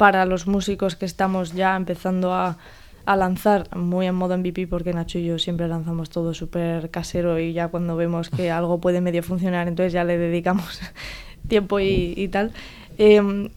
para 0.00 0.24
los 0.24 0.46
músicos 0.46 0.96
que 0.96 1.04
estamos 1.04 1.52
ya 1.52 1.76
empezando 1.76 2.32
a, 2.32 2.56
a 3.04 3.16
lanzar 3.16 3.76
muy 3.76 4.06
en 4.06 4.14
modo 4.14 4.34
MVP 4.38 4.66
porque 4.66 4.94
Nacho 4.94 5.18
y 5.18 5.26
yo 5.26 5.38
siempre 5.38 5.68
lanzamos 5.68 6.08
todo 6.08 6.32
súper 6.32 6.90
casero 6.90 7.38
y 7.38 7.52
ya 7.52 7.68
cuando 7.68 7.96
vemos 7.96 8.30
que 8.30 8.50
algo 8.58 8.80
puede 8.80 9.02
medio 9.02 9.22
funcionar 9.22 9.68
entonces 9.68 9.92
ya 9.92 10.04
le 10.04 10.16
dedicamos 10.16 10.80
tiempo 11.48 11.80
y, 11.80 12.14
y 12.16 12.28
tal. 12.28 12.50
Em, 12.96 13.50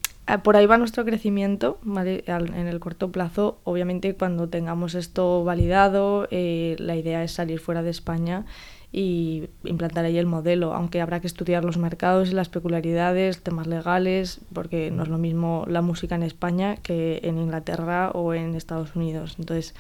por 0.43 0.55
ahí 0.55 0.65
va 0.65 0.77
nuestro 0.77 1.03
crecimiento 1.05 1.79
en 1.85 2.67
el 2.67 2.79
corto 2.79 3.11
plazo. 3.11 3.59
Obviamente 3.63 4.15
cuando 4.15 4.49
tengamos 4.49 4.95
esto 4.95 5.43
validado, 5.43 6.27
eh, 6.31 6.75
la 6.79 6.95
idea 6.95 7.23
es 7.23 7.31
salir 7.33 7.59
fuera 7.59 7.83
de 7.83 7.89
España 7.89 8.45
y 8.91 9.49
implantar 9.63 10.05
ahí 10.05 10.17
el 10.17 10.27
modelo, 10.27 10.73
aunque 10.73 11.01
habrá 11.01 11.19
que 11.19 11.27
estudiar 11.27 11.65
los 11.65 11.77
mercados 11.77 12.29
y 12.29 12.33
las 12.33 12.49
peculiaridades, 12.49 13.41
temas 13.41 13.67
legales, 13.67 14.39
porque 14.53 14.91
no 14.91 15.03
es 15.03 15.09
lo 15.09 15.17
mismo 15.17 15.65
la 15.67 15.81
música 15.81 16.15
en 16.15 16.23
España 16.23 16.77
que 16.77 17.19
en 17.23 17.39
Inglaterra 17.39 18.11
o 18.11 18.33
en 18.33 18.55
Estados 18.55 18.95
Unidos. 18.95 19.35
Entonces, 19.39 19.73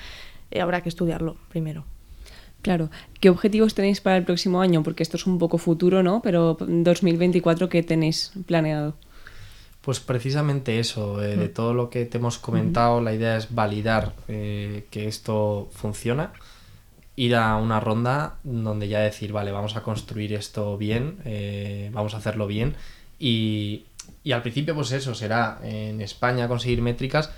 eh, 0.51 0.61
habrá 0.61 0.81
que 0.81 0.89
estudiarlo 0.89 1.37
primero. 1.49 1.85
Claro. 2.63 2.89
¿Qué 3.19 3.29
objetivos 3.29 3.75
tenéis 3.75 4.01
para 4.01 4.17
el 4.17 4.23
próximo 4.23 4.61
año? 4.61 4.83
Porque 4.83 5.03
esto 5.03 5.17
es 5.17 5.27
un 5.27 5.37
poco 5.37 5.57
futuro, 5.57 6.01
¿no? 6.01 6.21
Pero 6.21 6.57
2024, 6.59 7.69
¿qué 7.69 7.83
tenéis 7.83 8.31
planeado? 8.47 8.95
Pues 9.83 9.99
precisamente 9.99 10.79
eso, 10.79 11.21
eh, 11.21 11.35
de 11.35 11.49
mm. 11.49 11.53
todo 11.53 11.73
lo 11.73 11.89
que 11.89 12.05
te 12.05 12.17
hemos 12.17 12.37
comentado, 12.39 13.01
la 13.01 13.13
idea 13.13 13.35
es 13.35 13.53
validar 13.53 14.13
eh, 14.29 14.85
que 14.89 15.09
esto 15.09 15.69
funciona 15.73 16.31
ir 17.15 17.35
a 17.35 17.57
una 17.57 17.79
ronda 17.79 18.37
donde 18.43 18.87
ya 18.87 18.99
decir, 18.99 19.33
vale, 19.33 19.51
vamos 19.51 19.75
a 19.75 19.83
construir 19.83 20.33
esto 20.33 20.77
bien, 20.77 21.17
eh, 21.25 21.89
vamos 21.93 22.13
a 22.13 22.17
hacerlo 22.17 22.47
bien. 22.47 22.75
Y, 23.19 23.83
y, 24.23 24.31
al 24.31 24.41
principio, 24.41 24.73
pues 24.73 24.91
eso, 24.93 25.13
será 25.13 25.59
en 25.63 26.01
España 26.01 26.47
conseguir 26.47 26.81
métricas 26.81 27.31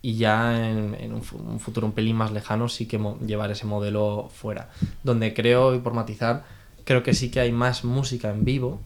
y 0.00 0.14
ya 0.14 0.70
en, 0.70 1.12
un, 1.12 1.60
futuro 1.60 1.86
un 1.86 1.92
pelín 1.92 2.16
más 2.16 2.30
lejano 2.30 2.68
sí 2.68 2.86
que 2.86 2.98
llevar 3.26 3.50
ese 3.50 3.66
modelo 3.66 4.30
fuera. 4.32 4.70
Donde 5.02 5.34
creo, 5.34 5.74
y 5.74 5.80
por 5.80 5.94
matizar, 5.94 6.44
creo 6.84 7.02
que 7.02 7.12
sí 7.12 7.30
que 7.30 7.40
hay 7.40 7.52
más 7.52 7.84
música 7.84 8.30
en 8.30 8.44
vivo, 8.44 8.80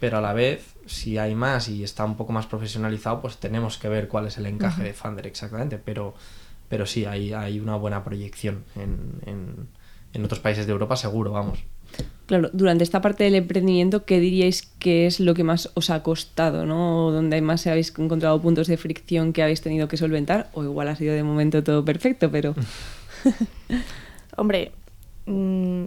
pero 0.00 0.18
a 0.18 0.20
la 0.20 0.32
vez, 0.32 0.74
si 0.86 1.18
hay 1.18 1.34
más 1.34 1.68
y 1.68 1.84
está 1.84 2.04
un 2.04 2.16
poco 2.16 2.32
más 2.32 2.46
profesionalizado, 2.46 3.20
pues 3.20 3.36
tenemos 3.38 3.78
que 3.78 3.88
ver 3.88 4.08
cuál 4.08 4.26
es 4.26 4.38
el 4.38 4.46
encaje 4.46 4.82
de 4.82 4.94
Fander 4.94 5.26
exactamente. 5.26 5.78
Pero 5.78 6.14
pero 6.68 6.86
sí, 6.86 7.04
hay, 7.04 7.32
hay 7.32 7.60
una 7.60 7.76
buena 7.76 8.04
proyección 8.04 8.64
en, 8.76 9.68
en, 10.12 10.24
otros 10.24 10.40
países 10.40 10.66
de 10.66 10.72
Europa, 10.72 10.96
seguro, 10.96 11.32
vamos. 11.32 11.60
Claro, 12.26 12.50
durante 12.52 12.84
esta 12.84 13.00
parte 13.00 13.24
del 13.24 13.36
emprendimiento, 13.36 14.04
¿qué 14.04 14.18
diríais 14.18 14.62
que 14.78 15.06
es 15.06 15.20
lo 15.20 15.32
que 15.32 15.44
más 15.44 15.70
os 15.74 15.90
ha 15.90 16.02
costado, 16.02 16.66
¿no? 16.66 17.06
O 17.06 17.12
donde 17.12 17.40
más 17.40 17.66
habéis 17.66 17.96
encontrado 17.96 18.40
puntos 18.42 18.66
de 18.66 18.76
fricción 18.76 19.32
que 19.32 19.42
habéis 19.42 19.62
tenido 19.62 19.88
que 19.88 19.96
solventar, 19.96 20.50
o 20.52 20.64
igual 20.64 20.88
ha 20.88 20.96
sido 20.96 21.14
de 21.14 21.22
momento 21.22 21.62
todo 21.62 21.84
perfecto, 21.84 22.30
pero... 22.30 22.54
Hombre, 24.36 24.72
mm, 25.26 25.84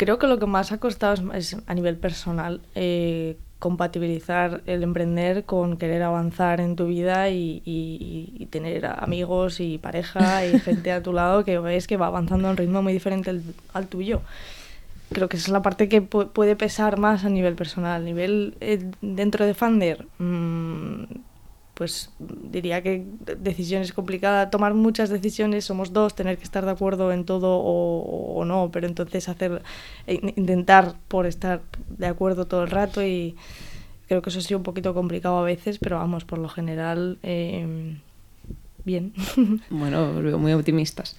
creo 0.00 0.18
que 0.18 0.26
lo 0.26 0.38
que 0.38 0.46
más 0.46 0.72
ha 0.72 0.78
costado 0.78 1.34
es, 1.34 1.58
a 1.66 1.74
nivel 1.74 1.98
personal. 1.98 2.62
Eh, 2.74 3.36
compatibilizar 3.58 4.62
el 4.64 4.82
emprender 4.82 5.44
con 5.44 5.76
querer 5.76 6.02
avanzar 6.02 6.62
en 6.62 6.74
tu 6.74 6.86
vida 6.86 7.28
y, 7.28 8.48
tener 8.50 8.86
amigos 8.86 9.60
y 9.60 9.76
pareja 9.76 10.46
y 10.46 10.58
gente 10.66 10.90
a 10.90 11.02
tu 11.02 11.12
lado 11.12 11.44
que 11.44 11.58
ves 11.58 11.86
que 11.86 11.98
va 11.98 12.06
avanzando 12.06 12.48
a 12.48 12.52
un 12.52 12.56
ritmo 12.56 12.80
muy 12.80 12.94
diferente 12.94 13.30
al, 13.74 13.86
tuyo. 13.88 14.22
Creo 15.12 15.28
que 15.28 15.36
esa 15.36 15.48
es 15.48 15.52
la 15.52 15.60
parte 15.60 15.90
que 15.90 16.00
puede 16.00 16.56
pesar 16.56 16.98
más 16.98 17.26
a 17.26 17.28
nivel 17.28 17.54
personal. 17.54 18.00
A 18.00 18.04
nivel 18.04 18.54
eh, 18.62 18.82
dentro 19.02 19.44
de 19.44 19.52
Funder, 19.52 20.06
mm, 20.18 21.04
pues 21.80 22.10
diría 22.20 22.82
que 22.82 23.06
decisión 23.38 23.80
es 23.80 23.94
complicada, 23.94 24.50
tomar 24.50 24.74
muchas 24.74 25.08
decisiones, 25.08 25.64
somos 25.64 25.94
dos, 25.94 26.14
tener 26.14 26.36
que 26.36 26.44
estar 26.44 26.62
de 26.62 26.72
acuerdo 26.72 27.10
en 27.10 27.24
todo 27.24 27.58
o, 27.58 28.44
no, 28.44 28.68
pero 28.70 28.86
entonces 28.86 29.30
hacer, 29.30 29.62
eh, 30.06 30.20
intentar 30.36 30.96
por 31.08 31.24
estar 31.24 31.62
de 31.88 32.06
acuerdo 32.06 32.46
todo 32.46 32.64
el 32.64 32.70
rato 32.70 33.02
y 33.02 33.34
creo 34.08 34.20
que 34.20 34.28
eso 34.28 34.40
ha 34.40 34.42
sido 34.42 34.58
un 34.58 34.62
poquito 34.62 34.92
complicado 34.92 35.38
a 35.38 35.42
veces, 35.42 35.78
pero 35.78 35.96
vamos, 35.96 36.26
por 36.26 36.38
lo 36.38 36.50
general, 36.50 37.16
eh, 37.22 37.96
bien. 38.84 39.14
Bueno, 39.70 40.12
muy 40.38 40.52
optimistas. 40.52 41.16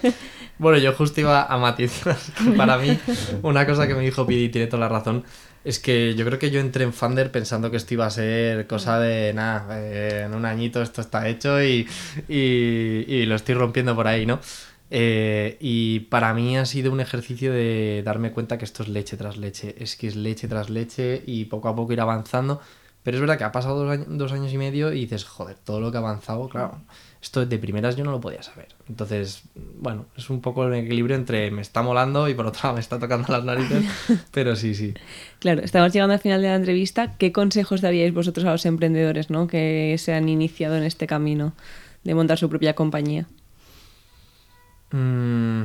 bueno, 0.58 0.76
yo 0.76 0.92
justo 0.92 1.22
iba 1.22 1.44
a 1.44 1.56
matizar 1.56 2.18
para 2.58 2.76
mí 2.76 2.98
una 3.42 3.64
cosa 3.64 3.86
que 3.86 3.94
me 3.94 4.02
dijo 4.02 4.26
Pidi 4.26 4.50
tiene 4.50 4.66
toda 4.66 4.80
la 4.80 4.90
razón 4.90 5.24
es 5.64 5.78
que 5.78 6.14
yo 6.14 6.24
creo 6.26 6.38
que 6.38 6.50
yo 6.50 6.60
entré 6.60 6.84
en 6.84 6.92
Funder 6.92 7.32
pensando 7.32 7.70
que 7.70 7.78
esto 7.78 7.94
iba 7.94 8.06
a 8.06 8.10
ser 8.10 8.66
cosa 8.66 9.00
de 9.00 9.32
nada, 9.32 9.80
eh, 9.80 10.24
en 10.26 10.34
un 10.34 10.44
añito 10.44 10.82
esto 10.82 11.00
está 11.00 11.26
hecho 11.28 11.62
y, 11.62 11.88
y, 12.28 13.24
lo 13.26 13.34
estoy 13.34 13.54
rompiendo 13.54 13.94
por 13.94 14.06
ahí, 14.06 14.26
¿no? 14.26 14.40
Eh, 14.90 15.56
y 15.60 16.00
para 16.00 16.34
mí 16.34 16.58
ha 16.58 16.66
sido 16.66 16.92
un 16.92 17.00
ejercicio 17.00 17.52
de 17.52 18.02
darme 18.04 18.32
cuenta 18.32 18.58
que 18.58 18.66
esto 18.66 18.82
es 18.82 18.90
leche 18.90 19.16
tras 19.16 19.38
leche, 19.38 19.74
es 19.78 19.96
que 19.96 20.06
es 20.06 20.16
leche 20.16 20.46
tras 20.46 20.68
leche 20.70 21.22
y 21.26 21.46
poco 21.46 21.68
a 21.68 21.74
poco 21.74 21.92
ir 21.94 22.00
avanzando, 22.00 22.60
Pero 23.02 23.16
es 23.16 23.20
verdad 23.20 23.38
que 23.38 23.44
ha 23.44 23.52
pasado 23.52 23.84
dos 23.84 23.90
años, 23.92 24.06
dos 24.10 24.32
años 24.32 24.52
y 24.52 24.58
medio 24.58 24.92
y 24.92 25.00
dices, 25.00 25.24
joder, 25.24 25.56
todo 25.58 25.80
lo 25.80 25.90
que 25.90 25.96
ha 25.98 26.00
avanzado, 26.00 26.48
claro, 26.48 26.82
esto 27.24 27.46
de 27.46 27.58
primeras 27.58 27.96
yo 27.96 28.04
no 28.04 28.10
lo 28.10 28.20
podía 28.20 28.42
saber. 28.42 28.68
Entonces, 28.86 29.44
bueno, 29.54 30.04
es 30.14 30.28
un 30.28 30.42
poco 30.42 30.66
el 30.66 30.74
equilibrio 30.74 31.16
entre 31.16 31.50
me 31.50 31.62
está 31.62 31.82
molando 31.82 32.28
y 32.28 32.34
por 32.34 32.46
otro 32.46 32.60
lado 32.64 32.74
me 32.74 32.80
está 32.80 32.98
tocando 32.98 33.32
las 33.32 33.42
narices, 33.42 33.82
pero 34.30 34.54
sí, 34.56 34.74
sí. 34.74 34.92
Claro, 35.38 35.62
estamos 35.62 35.90
llegando 35.90 36.12
al 36.12 36.20
final 36.20 36.42
de 36.42 36.48
la 36.48 36.56
entrevista. 36.56 37.16
¿Qué 37.16 37.32
consejos 37.32 37.80
daríais 37.80 38.12
vosotros 38.12 38.44
a 38.44 38.52
los 38.52 38.66
emprendedores 38.66 39.30
¿no? 39.30 39.46
que 39.46 39.96
se 39.98 40.12
han 40.12 40.28
iniciado 40.28 40.76
en 40.76 40.84
este 40.84 41.06
camino 41.06 41.54
de 42.04 42.14
montar 42.14 42.36
su 42.36 42.50
propia 42.50 42.74
compañía? 42.74 43.26
Mm, 44.90 45.62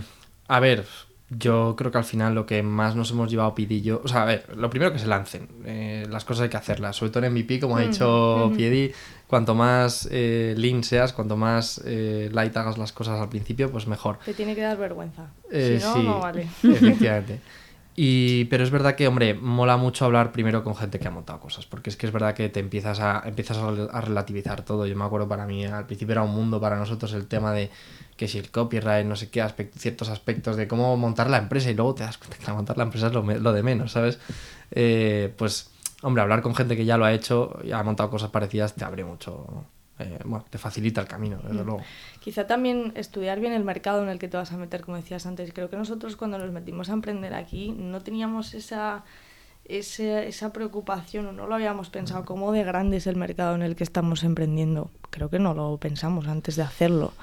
a 0.47 0.59
ver, 0.61 0.85
yo 1.29 1.75
creo 1.77 1.91
que 1.91 1.97
al 1.99 2.03
final 2.03 2.33
lo 2.33 2.45
que 2.45 2.63
más 2.63 2.95
nos 2.95 3.11
hemos 3.11 3.29
llevado 3.29 3.53
Piedi 3.53 3.91
O 3.91 4.07
sea, 4.07 4.23
a 4.23 4.25
ver, 4.25 4.45
lo 4.55 4.69
primero 4.69 4.91
que 4.91 4.99
se 4.99 5.07
lancen. 5.07 5.47
Eh, 5.65 6.07
las 6.09 6.25
cosas 6.25 6.43
hay 6.43 6.49
que 6.49 6.57
hacerlas. 6.57 6.95
Sobre 6.95 7.11
todo 7.11 7.23
en 7.23 7.33
MVP, 7.33 7.59
como 7.59 7.77
ha 7.77 7.81
dicho 7.81 8.51
Piedi, 8.55 8.91
cuanto 9.27 9.53
más 9.53 10.07
eh, 10.11 10.55
lean 10.57 10.83
seas, 10.83 11.13
cuanto 11.13 11.37
más 11.37 11.81
eh, 11.85 12.29
light 12.33 12.55
hagas 12.57 12.77
las 12.77 12.91
cosas 12.91 13.19
al 13.21 13.29
principio, 13.29 13.71
pues 13.71 13.85
mejor. 13.85 14.17
Te 14.25 14.33
tiene 14.33 14.55
que 14.55 14.61
dar 14.61 14.77
vergüenza. 14.77 15.27
Eh, 15.51 15.77
si 15.79 15.85
no, 15.85 15.93
sí, 15.93 16.03
no 16.03 16.19
vale. 16.19 16.47
Efectivamente. 16.63 17.39
Y, 17.95 18.45
pero 18.45 18.63
es 18.63 18.71
verdad 18.71 18.95
que, 18.95 19.07
hombre, 19.07 19.33
mola 19.33 19.75
mucho 19.75 20.05
hablar 20.05 20.31
primero 20.31 20.63
con 20.63 20.75
gente 20.75 20.99
que 20.99 21.07
ha 21.07 21.11
montado 21.11 21.39
cosas, 21.41 21.65
porque 21.65 21.89
es 21.89 21.97
que 21.97 22.05
es 22.07 22.13
verdad 22.13 22.33
que 22.33 22.47
te 22.47 22.61
empiezas 22.61 22.99
a, 23.01 23.23
empiezas 23.25 23.57
a, 23.57 24.01
relativizar 24.01 24.63
todo. 24.63 24.85
Yo 24.85 24.95
me 24.95 25.03
acuerdo 25.03 25.27
para 25.27 25.45
mí, 25.45 25.65
al 25.65 25.85
principio 25.85 26.13
era 26.13 26.21
un 26.23 26.33
mundo 26.33 26.61
para 26.61 26.77
nosotros 26.77 27.11
el 27.13 27.27
tema 27.27 27.51
de 27.51 27.69
que 28.15 28.27
si 28.27 28.37
el 28.37 28.51
copyright, 28.51 29.05
no 29.05 29.15
sé 29.17 29.29
qué, 29.29 29.41
aspect- 29.43 29.73
ciertos 29.75 30.09
aspectos 30.09 30.55
de 30.55 30.67
cómo 30.67 30.95
montar 30.97 31.29
la 31.29 31.37
empresa 31.37 31.69
y 31.71 31.73
luego 31.73 31.95
te 31.95 32.03
das 32.03 32.17
cuenta 32.17 32.37
que 32.37 32.51
montar 32.53 32.77
la 32.77 32.83
empresa 32.83 33.07
es 33.07 33.13
lo, 33.13 33.21
lo 33.23 33.53
de 33.53 33.63
menos, 33.63 33.91
¿sabes? 33.91 34.19
Eh, 34.71 35.33
pues, 35.37 35.69
hombre, 36.01 36.21
hablar 36.21 36.41
con 36.41 36.55
gente 36.55 36.77
que 36.77 36.85
ya 36.85 36.97
lo 36.97 37.05
ha 37.05 37.13
hecho 37.13 37.59
y 37.63 37.71
ha 37.71 37.83
montado 37.83 38.09
cosas 38.09 38.29
parecidas 38.29 38.75
te 38.75 38.85
abre 38.85 39.03
mucho, 39.03 39.65
eh, 39.99 40.19
bueno, 40.25 40.45
te 40.49 40.57
facilita 40.57 41.01
el 41.01 41.07
camino, 41.07 41.37
desde 41.43 41.63
luego. 41.63 41.81
Quizá 42.19 42.47
también 42.47 42.91
estudiar 42.95 43.39
bien 43.39 43.53
el 43.53 43.63
mercado 43.63 44.01
en 44.03 44.09
el 44.09 44.19
que 44.19 44.27
te 44.27 44.37
vas 44.37 44.51
a 44.51 44.57
meter, 44.57 44.81
como 44.81 44.97
decías 44.97 45.25
antes. 45.25 45.51
Creo 45.53 45.69
que 45.69 45.77
nosotros 45.77 46.15
cuando 46.15 46.37
nos 46.37 46.51
metimos 46.51 46.89
a 46.89 46.93
emprender 46.93 47.33
aquí 47.33 47.71
no 47.77 48.01
teníamos 48.01 48.53
esa, 48.53 49.03
ese- 49.65 50.27
esa 50.27 50.51
preocupación 50.51 51.27
o 51.27 51.31
no 51.31 51.47
lo 51.47 51.55
habíamos 51.55 51.89
pensado 51.89 52.25
cómo 52.25 52.51
de 52.51 52.63
grande 52.63 52.97
es 52.97 53.07
el 53.07 53.15
mercado 53.15 53.55
en 53.55 53.61
el 53.61 53.75
que 53.75 53.83
estamos 53.83 54.23
emprendiendo. 54.23 54.89
Creo 55.09 55.29
que 55.29 55.39
no 55.39 55.53
lo 55.53 55.77
pensamos 55.77 56.27
antes 56.27 56.55
de 56.55 56.63
hacerlo. 56.63 57.13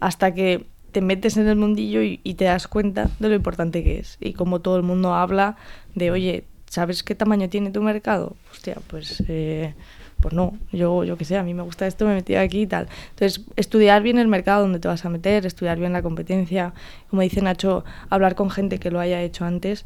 Hasta 0.00 0.32
que 0.34 0.66
te 0.92 1.00
metes 1.00 1.36
en 1.36 1.46
el 1.48 1.56
mundillo 1.56 2.02
y, 2.02 2.20
y 2.24 2.34
te 2.34 2.44
das 2.46 2.68
cuenta 2.68 3.10
de 3.18 3.28
lo 3.28 3.34
importante 3.34 3.82
que 3.84 3.98
es. 3.98 4.16
Y 4.20 4.32
como 4.32 4.60
todo 4.60 4.76
el 4.76 4.82
mundo 4.82 5.14
habla 5.14 5.56
de, 5.94 6.10
oye, 6.10 6.44
¿sabes 6.70 7.02
qué 7.02 7.14
tamaño 7.14 7.48
tiene 7.48 7.70
tu 7.70 7.82
mercado? 7.82 8.34
Hostia, 8.50 8.76
pues... 8.88 9.22
eh, 9.28 9.74
pues 10.20 10.34
no, 10.34 10.56
yo, 10.72 11.04
yo 11.04 11.16
qué 11.16 11.24
sé, 11.24 11.36
a 11.36 11.42
mí 11.42 11.54
me 11.54 11.62
gusta 11.62 11.86
esto, 11.86 12.06
me 12.06 12.14
metí 12.14 12.34
aquí 12.34 12.62
y 12.62 12.66
tal. 12.66 12.88
Entonces, 13.10 13.44
estudiar 13.56 14.02
bien 14.02 14.18
el 14.18 14.28
mercado 14.28 14.62
donde 14.62 14.78
te 14.78 14.88
vas 14.88 15.04
a 15.04 15.10
meter, 15.10 15.46
estudiar 15.46 15.78
bien 15.78 15.92
la 15.92 16.02
competencia, 16.02 16.72
como 17.10 17.22
dice 17.22 17.42
Nacho, 17.42 17.84
hablar 18.08 18.34
con 18.34 18.50
gente 18.50 18.78
que 18.78 18.90
lo 18.90 19.00
haya 19.00 19.22
hecho 19.22 19.44
antes. 19.44 19.84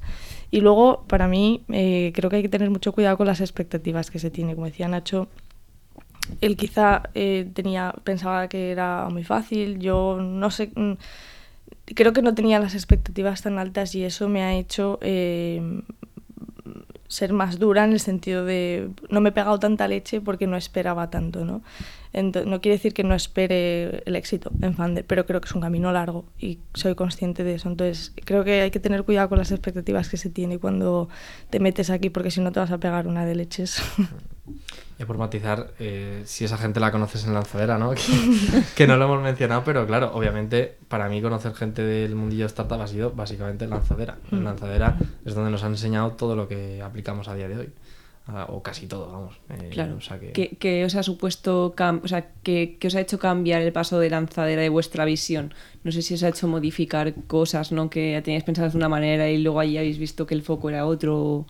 Y 0.51 0.61
luego, 0.61 1.05
para 1.07 1.29
mí, 1.29 1.63
eh, 1.69 2.13
creo 2.15 2.31
que 2.31 2.37
hay 2.37 2.43
que 2.43 2.49
tener 2.49 2.71
mucho 2.71 2.93
cuidado 2.93 3.17
con 3.17 3.27
las 3.27 3.41
expectativas 3.41 4.11
que 4.11 4.19
se 4.19 4.31
tiene. 4.31 4.55
Como 4.55 4.67
decía 4.67 4.89
Nacho, 4.89 5.29
él 6.41 6.57
quizá 6.57 7.03
eh, 7.15 7.49
tenía, 7.53 7.95
pensaba 8.05 8.49
que 8.49 8.71
era 8.71 9.09
muy 9.11 9.25
fácil, 9.25 9.79
yo 9.79 10.19
no 10.21 10.51
sé, 10.51 10.71
mm, 10.75 10.93
creo 11.95 12.13
que 12.13 12.23
no 12.23 12.35
tenía 12.35 12.59
las 12.61 12.75
expectativas 12.75 13.43
tan 13.43 13.59
altas 13.59 13.95
y 13.95 14.05
eso 14.05 14.29
me 14.29 14.43
ha 14.43 14.55
hecho 14.55 14.99
eh, 15.03 15.83
ser 17.11 17.33
más 17.33 17.59
dura 17.59 17.85
en 17.85 17.93
el 17.93 18.01
sentido 18.01 18.45
de 18.45 18.89
no 19.11 19.21
me 19.21 19.31
he 19.31 19.33
pegado 19.33 19.59
tanta 19.59 19.89
leche 19.89 20.21
porque 20.21 20.47
no 20.47 20.57
esperaba 20.57 21.11
tanto, 21.11 21.45
¿no? 21.45 21.61
Ento- 22.13 22.45
no 22.45 22.61
quiere 22.61 22.77
decir 22.77 22.93
que 22.93 23.05
no 23.05 23.15
espere 23.15 24.03
el 24.05 24.17
éxito 24.17 24.51
en 24.63 24.75
Fander, 24.75 25.05
pero 25.07 25.27
creo 25.27 25.41
que 25.41 25.47
es 25.47 25.55
un 25.55 25.61
camino 25.61 25.93
largo 25.93 26.25
y 26.39 26.59
soy 26.75 26.95
consciente 26.97 27.45
de 27.45 27.55
eso. 27.55 27.69
Entonces, 27.69 28.13
creo 28.25 28.43
que 28.43 28.63
hay 28.63 28.71
que 28.73 28.81
tener 28.81 29.05
cuidado 29.05 29.29
con 29.29 29.39
las 29.39 29.53
expectativas 29.53 30.09
que 30.09 30.17
se 30.17 30.29
tiene 30.31 30.59
cuando 30.59 31.09
te 31.51 31.61
metes 31.61 31.89
aquí 31.91 32.11
porque 32.11 32.31
si 32.33 32.41
no 32.41 32.51
te 32.51 32.59
vas 32.61 32.71
a 32.73 32.79
pegar 32.79 33.07
una 33.07 33.25
de 33.25 33.35
leches. 33.37 33.83
Y 34.99 35.05
por 35.07 35.17
matizar, 35.17 35.73
eh, 35.79 36.21
si 36.27 36.45
esa 36.45 36.59
gente 36.59 36.79
la 36.79 36.93
conoces 36.93 37.25
en 37.25 37.33
Lanzadera, 37.33 37.79
¿no? 37.79 37.91
Que, 37.95 38.03
que 38.77 38.87
no 38.87 38.99
lo 38.99 39.07
hemos 39.07 39.23
mencionado, 39.23 39.63
pero 39.65 39.87
claro, 39.87 40.11
obviamente 40.15 40.77
para 40.89 41.09
mí 41.09 41.23
conocer 41.23 41.55
gente 41.55 41.83
del 41.83 42.15
mundillo 42.17 42.45
startup 42.45 42.83
ha 42.83 42.87
sido 42.87 43.11
básicamente 43.13 43.65
en 43.65 43.71
Lanzadera. 43.71 44.19
En 44.31 44.45
Lanzadera 44.45 44.99
es 45.25 45.35
donde 45.35 45.51
nos 45.51 45.63
han 45.65 45.71
enseñado 45.73 46.11
todo 46.13 46.37
lo 46.37 46.49
que 46.49 46.83
aplicamos 46.83 47.29
a 47.29 47.35
día 47.35 47.49
de 47.49 47.57
hoy. 47.57 47.71
O 48.49 48.63
casi 48.63 48.87
todo, 48.87 49.11
vamos. 49.13 49.41
Eh, 49.51 49.69
Claro. 49.71 49.97
o 49.97 50.01
sea 50.01 50.19
que- 50.19 50.33
¿Qué, 50.33 50.57
qué 50.59 50.85
os 50.85 50.95
ha 50.95 51.03
supuesto, 51.03 51.75
o 52.03 52.09
sea, 52.09 52.31
qué, 52.43 52.77
qué 52.81 52.87
os 52.89 52.95
ha 52.95 53.01
hecho 53.01 53.19
cambiar 53.19 53.63
el 53.63 53.73
paso 53.73 53.99
de 53.99 54.11
lanzadera 54.11 54.63
de 54.63 54.69
vuestra 54.69 55.05
visión? 55.05 55.53
No 55.85 55.93
sé 55.93 56.03
si 56.03 56.15
os 56.15 56.23
ha 56.23 56.29
hecho 56.29 56.47
modificar 56.49 57.15
cosas, 57.27 57.73
¿no? 57.73 57.91
Que 57.91 58.21
teníais 58.25 58.45
pensadas 58.45 58.73
de 58.73 58.79
una 58.79 58.89
manera 58.89 59.29
y 59.31 59.39
luego 59.39 59.61
ahí 59.61 59.77
habéis 59.79 59.99
visto 59.99 60.27
que 60.27 60.35
el 60.35 60.43
foco 60.43 60.69
era 60.71 60.87
otro. 60.87 61.47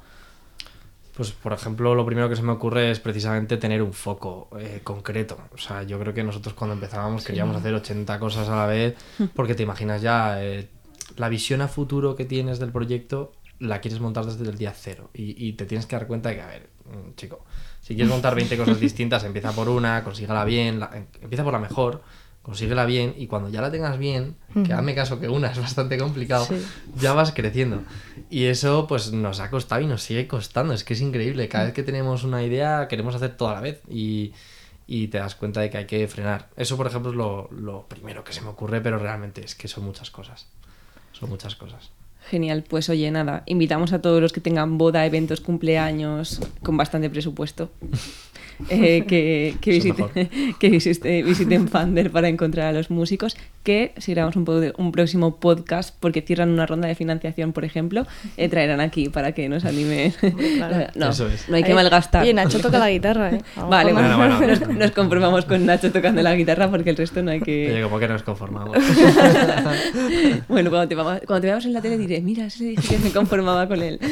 Pues, 1.17 1.33
por 1.33 1.53
ejemplo, 1.53 1.95
lo 1.95 2.07
primero 2.07 2.29
que 2.29 2.37
se 2.37 2.43
me 2.43 2.53
ocurre 2.53 2.91
es 2.91 3.01
precisamente 3.01 3.57
tener 3.59 3.83
un 3.83 3.93
foco 3.93 4.49
eh, 4.59 4.81
concreto. 4.83 5.37
O 5.53 5.59
sea, 5.59 5.83
yo 5.83 5.99
creo 5.99 6.15
que 6.15 6.23
nosotros 6.25 6.55
cuando 6.55 6.75
empezábamos 6.75 7.25
queríamos 7.25 7.57
hacer 7.57 7.75
80 7.75 8.19
cosas 8.19 8.49
a 8.49 8.57
la 8.57 8.67
vez, 8.67 8.95
porque 9.35 9.55
te 9.55 9.63
imaginas 9.63 10.01
ya 10.01 10.43
eh, 10.43 10.69
la 11.17 11.29
visión 11.29 11.61
a 11.61 11.69
futuro 11.69 12.15
que 12.17 12.25
tienes 12.25 12.59
del 12.59 12.71
proyecto, 12.73 13.33
la 13.61 13.81
quieres 13.81 14.01
montar 14.01 14.25
desde 14.27 14.49
el 14.51 14.59
día 14.59 14.73
cero. 14.75 15.11
Y, 15.15 15.47
y 15.47 15.53
te 15.53 15.65
tienes 15.67 15.87
que 15.87 15.95
dar 15.97 16.07
cuenta 16.07 16.31
de 16.31 16.37
que, 16.37 16.43
a 16.43 16.47
ver, 16.47 16.69
mm, 16.87 17.15
chico, 17.17 17.45
si 17.81 17.95
quieres 17.95 18.11
montar 18.13 18.35
20 18.35 18.57
cosas 18.57 18.81
distintas, 18.81 19.23
empieza 19.25 19.53
por 19.53 19.69
una, 19.69 20.03
consíguela 20.03 20.45
bien, 20.45 20.81
la- 20.81 20.91
empieza 21.23 21.45
por 21.45 21.53
la 21.53 21.59
mejor, 21.59 22.03
consíguela 22.43 22.87
bien, 22.87 23.15
y 23.19 23.27
cuando 23.27 23.51
ya 23.51 23.61
la 23.61 23.71
tengas 23.71 23.99
bien, 23.99 24.35
que 24.65 24.73
hazme 24.73 24.95
caso 24.95 25.21
que 25.21 25.29
una 25.29 25.53
es 25.53 25.59
bastante 25.61 25.99
complicado, 25.99 26.47
Sí. 26.47 26.61
ya 26.97 27.13
vas 27.13 27.33
creciendo. 27.33 27.83
Y 28.31 28.45
eso 28.47 28.87
pues 28.87 29.13
nos 29.13 29.41
ha 29.41 29.51
costado 29.51 29.83
y 29.83 29.87
nos 29.87 30.03
sigue 30.03 30.27
costando. 30.27 30.73
Es 30.73 30.83
que 30.83 30.95
es 30.95 31.01
increíble. 31.03 31.49
Cada 31.49 31.65
vez 31.67 31.75
que 31.75 31.83
tenemos 31.83 32.25
una 32.25 32.43
idea 32.43 32.89
queremos 32.89 33.15
hacer 33.15 33.37
todo 33.37 33.51
a 33.51 33.55
la 33.55 33.61
vez 33.61 33.83
y, 33.91 34.33
y 34.87 35.09
te 35.09 35.19
das 35.19 35.35
cuenta 35.35 35.61
de 35.61 35.69
que 35.69 35.77
hay 35.79 35.87
que 35.87 36.09
frenar. 36.09 36.49
Eso, 36.57 36.77
por 36.79 36.87
ejemplo, 36.87 37.11
es 37.11 37.17
lo, 37.17 37.49
lo 37.53 37.87
primero 37.87 38.25
que 38.25 38.33
se 38.33 38.41
me 38.41 38.49
ocurre, 38.49 38.81
pero 38.81 38.99
realmente 38.99 39.45
es 39.45 39.55
que 39.55 39.69
son 39.69 39.85
muchas 39.85 40.11
cosas. 40.11 40.47
Son 41.13 41.29
muchas 41.29 41.57
cosas. 41.57 41.91
Genial, 42.29 42.65
pues 42.69 42.89
oye, 42.89 43.11
nada, 43.11 43.43
invitamos 43.47 43.93
a 43.93 44.01
todos 44.01 44.21
los 44.21 44.33
que 44.33 44.41
tengan 44.41 44.79
boda, 44.79 45.05
eventos, 45.07 45.41
cumpleaños 45.41 46.41
con 46.63 46.77
bastante 46.77 47.11
presupuesto. 47.11 47.71
eh, 48.69 49.05
que, 49.09 49.57
que, 49.63 49.79
Eso 49.79 49.95
visiten, 49.95 50.29
que 50.61 50.69
visite- 50.71 51.23
visiten 51.25 51.67
Fander 51.69 52.11
para 52.11 52.29
encontrar 52.29 52.67
a 52.67 52.73
los 52.73 52.91
músicos, 52.91 53.37
que 53.63 53.95
si 53.97 54.13
grabamos 54.13 54.37
un, 54.37 54.73
un 54.77 54.93
próximo 54.93 55.37
podcast, 55.37 55.97
porque 55.99 56.21
cierran 56.23 56.51
una 56.51 56.67
ronda 56.67 56.87
de 56.87 56.95
financiación, 56.95 57.53
por 57.53 57.65
ejemplo, 57.65 58.07
eh, 58.37 58.49
traerán 58.51 58.81
aquí 58.81 59.09
para 59.09 59.33
que 59.33 59.49
nos 59.49 59.65
animen. 59.65 60.13
claro. 60.57 60.87
no, 60.95 61.09
Eso 61.11 61.27
es. 61.29 61.49
no 61.49 61.57
hay 61.57 61.63
que 61.63 61.73
Oye, 61.73 61.83
malgastar. 61.83 62.23
Oye, 62.23 62.35
Nacho 62.35 62.61
toca 62.61 62.79
la 62.79 62.91
guitarra, 62.91 63.31
¿eh? 63.35 63.43
Vamos 63.57 63.71
Vale, 63.71 63.93
bueno, 63.95 64.17
Bueno, 64.19 64.37
bueno. 64.39 64.55
Nos, 64.57 64.69
nos 64.69 64.91
conformamos 64.93 65.47
con 65.47 65.65
Nacho 65.65 65.91
tocando 65.91 66.21
la 66.23 66.35
guitarra 66.35 66.71
porque 66.71 66.91
el 66.91 66.97
resto 66.97 67.23
no 67.23 67.31
hay 67.31 67.41
que... 67.41 67.71
Oye, 67.73 67.83
como 67.83 67.99
que 67.99 68.09
nos 68.09 68.23
conformamos. 68.23 68.77
Bueno, 70.49 70.71
cuando 70.71 70.89
te, 70.89 70.95
vamos- 70.95 71.21
cuando 71.27 71.41
te 71.41 71.47
veamos 71.47 71.65
en 71.65 71.73
la 71.73 71.81
tele 71.81 71.97
diré, 72.11 72.23
mira, 72.23 72.47
ese 72.47 72.65
dije 72.65 72.97
que 72.97 72.99
me 72.99 73.13
conformaba 73.13 73.69
con 73.69 73.83
él. 73.83 73.99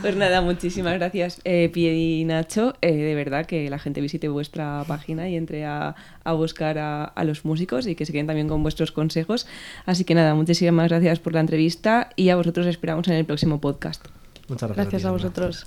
Pues 0.00 0.16
nada, 0.16 0.40
muchísimas 0.40 0.94
gracias, 0.94 1.40
eh, 1.44 1.70
Piedi 1.72 2.20
y 2.20 2.24
Nacho. 2.24 2.74
Eh, 2.80 2.92
de 2.92 3.14
verdad 3.14 3.46
que 3.46 3.68
la 3.70 3.78
gente 3.78 4.00
visite 4.00 4.28
vuestra 4.28 4.84
página 4.86 5.28
y 5.28 5.36
entre 5.36 5.64
a, 5.64 5.94
a 6.24 6.32
buscar 6.32 6.78
a, 6.78 7.04
a 7.04 7.24
los 7.24 7.44
músicos 7.44 7.86
y 7.86 7.94
que 7.94 8.06
se 8.06 8.12
queden 8.12 8.26
también 8.26 8.48
con 8.48 8.62
vuestros 8.62 8.92
consejos. 8.92 9.46
Así 9.84 10.04
que 10.04 10.14
nada, 10.14 10.34
muchísimas 10.34 10.88
gracias 10.88 11.18
por 11.18 11.34
la 11.34 11.40
entrevista 11.40 12.10
y 12.16 12.28
a 12.28 12.36
vosotros 12.36 12.66
esperamos 12.66 13.08
en 13.08 13.14
el 13.14 13.24
próximo 13.24 13.60
podcast. 13.60 14.04
Muchas 14.48 14.70
gracias. 14.70 14.76
Gracias 14.76 15.04
a 15.04 15.08
ti, 15.08 15.12
vosotros. 15.12 15.66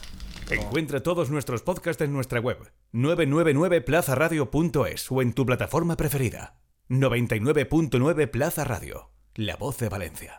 Encuentra 0.52 1.04
todos 1.04 1.30
nuestros 1.30 1.62
podcasts 1.62 2.02
en 2.02 2.14
nuestra 2.14 2.40
web 2.40 2.58
999plazaradio.es 2.94 5.12
o 5.12 5.22
en 5.22 5.34
tu 5.34 5.46
plataforma 5.46 5.96
preferida. 5.96 6.56
99.9 6.90 8.32
Plaza 8.32 8.64
Radio, 8.64 9.12
la 9.36 9.56
voz 9.58 9.78
de 9.78 9.90
Valencia. 9.90 10.28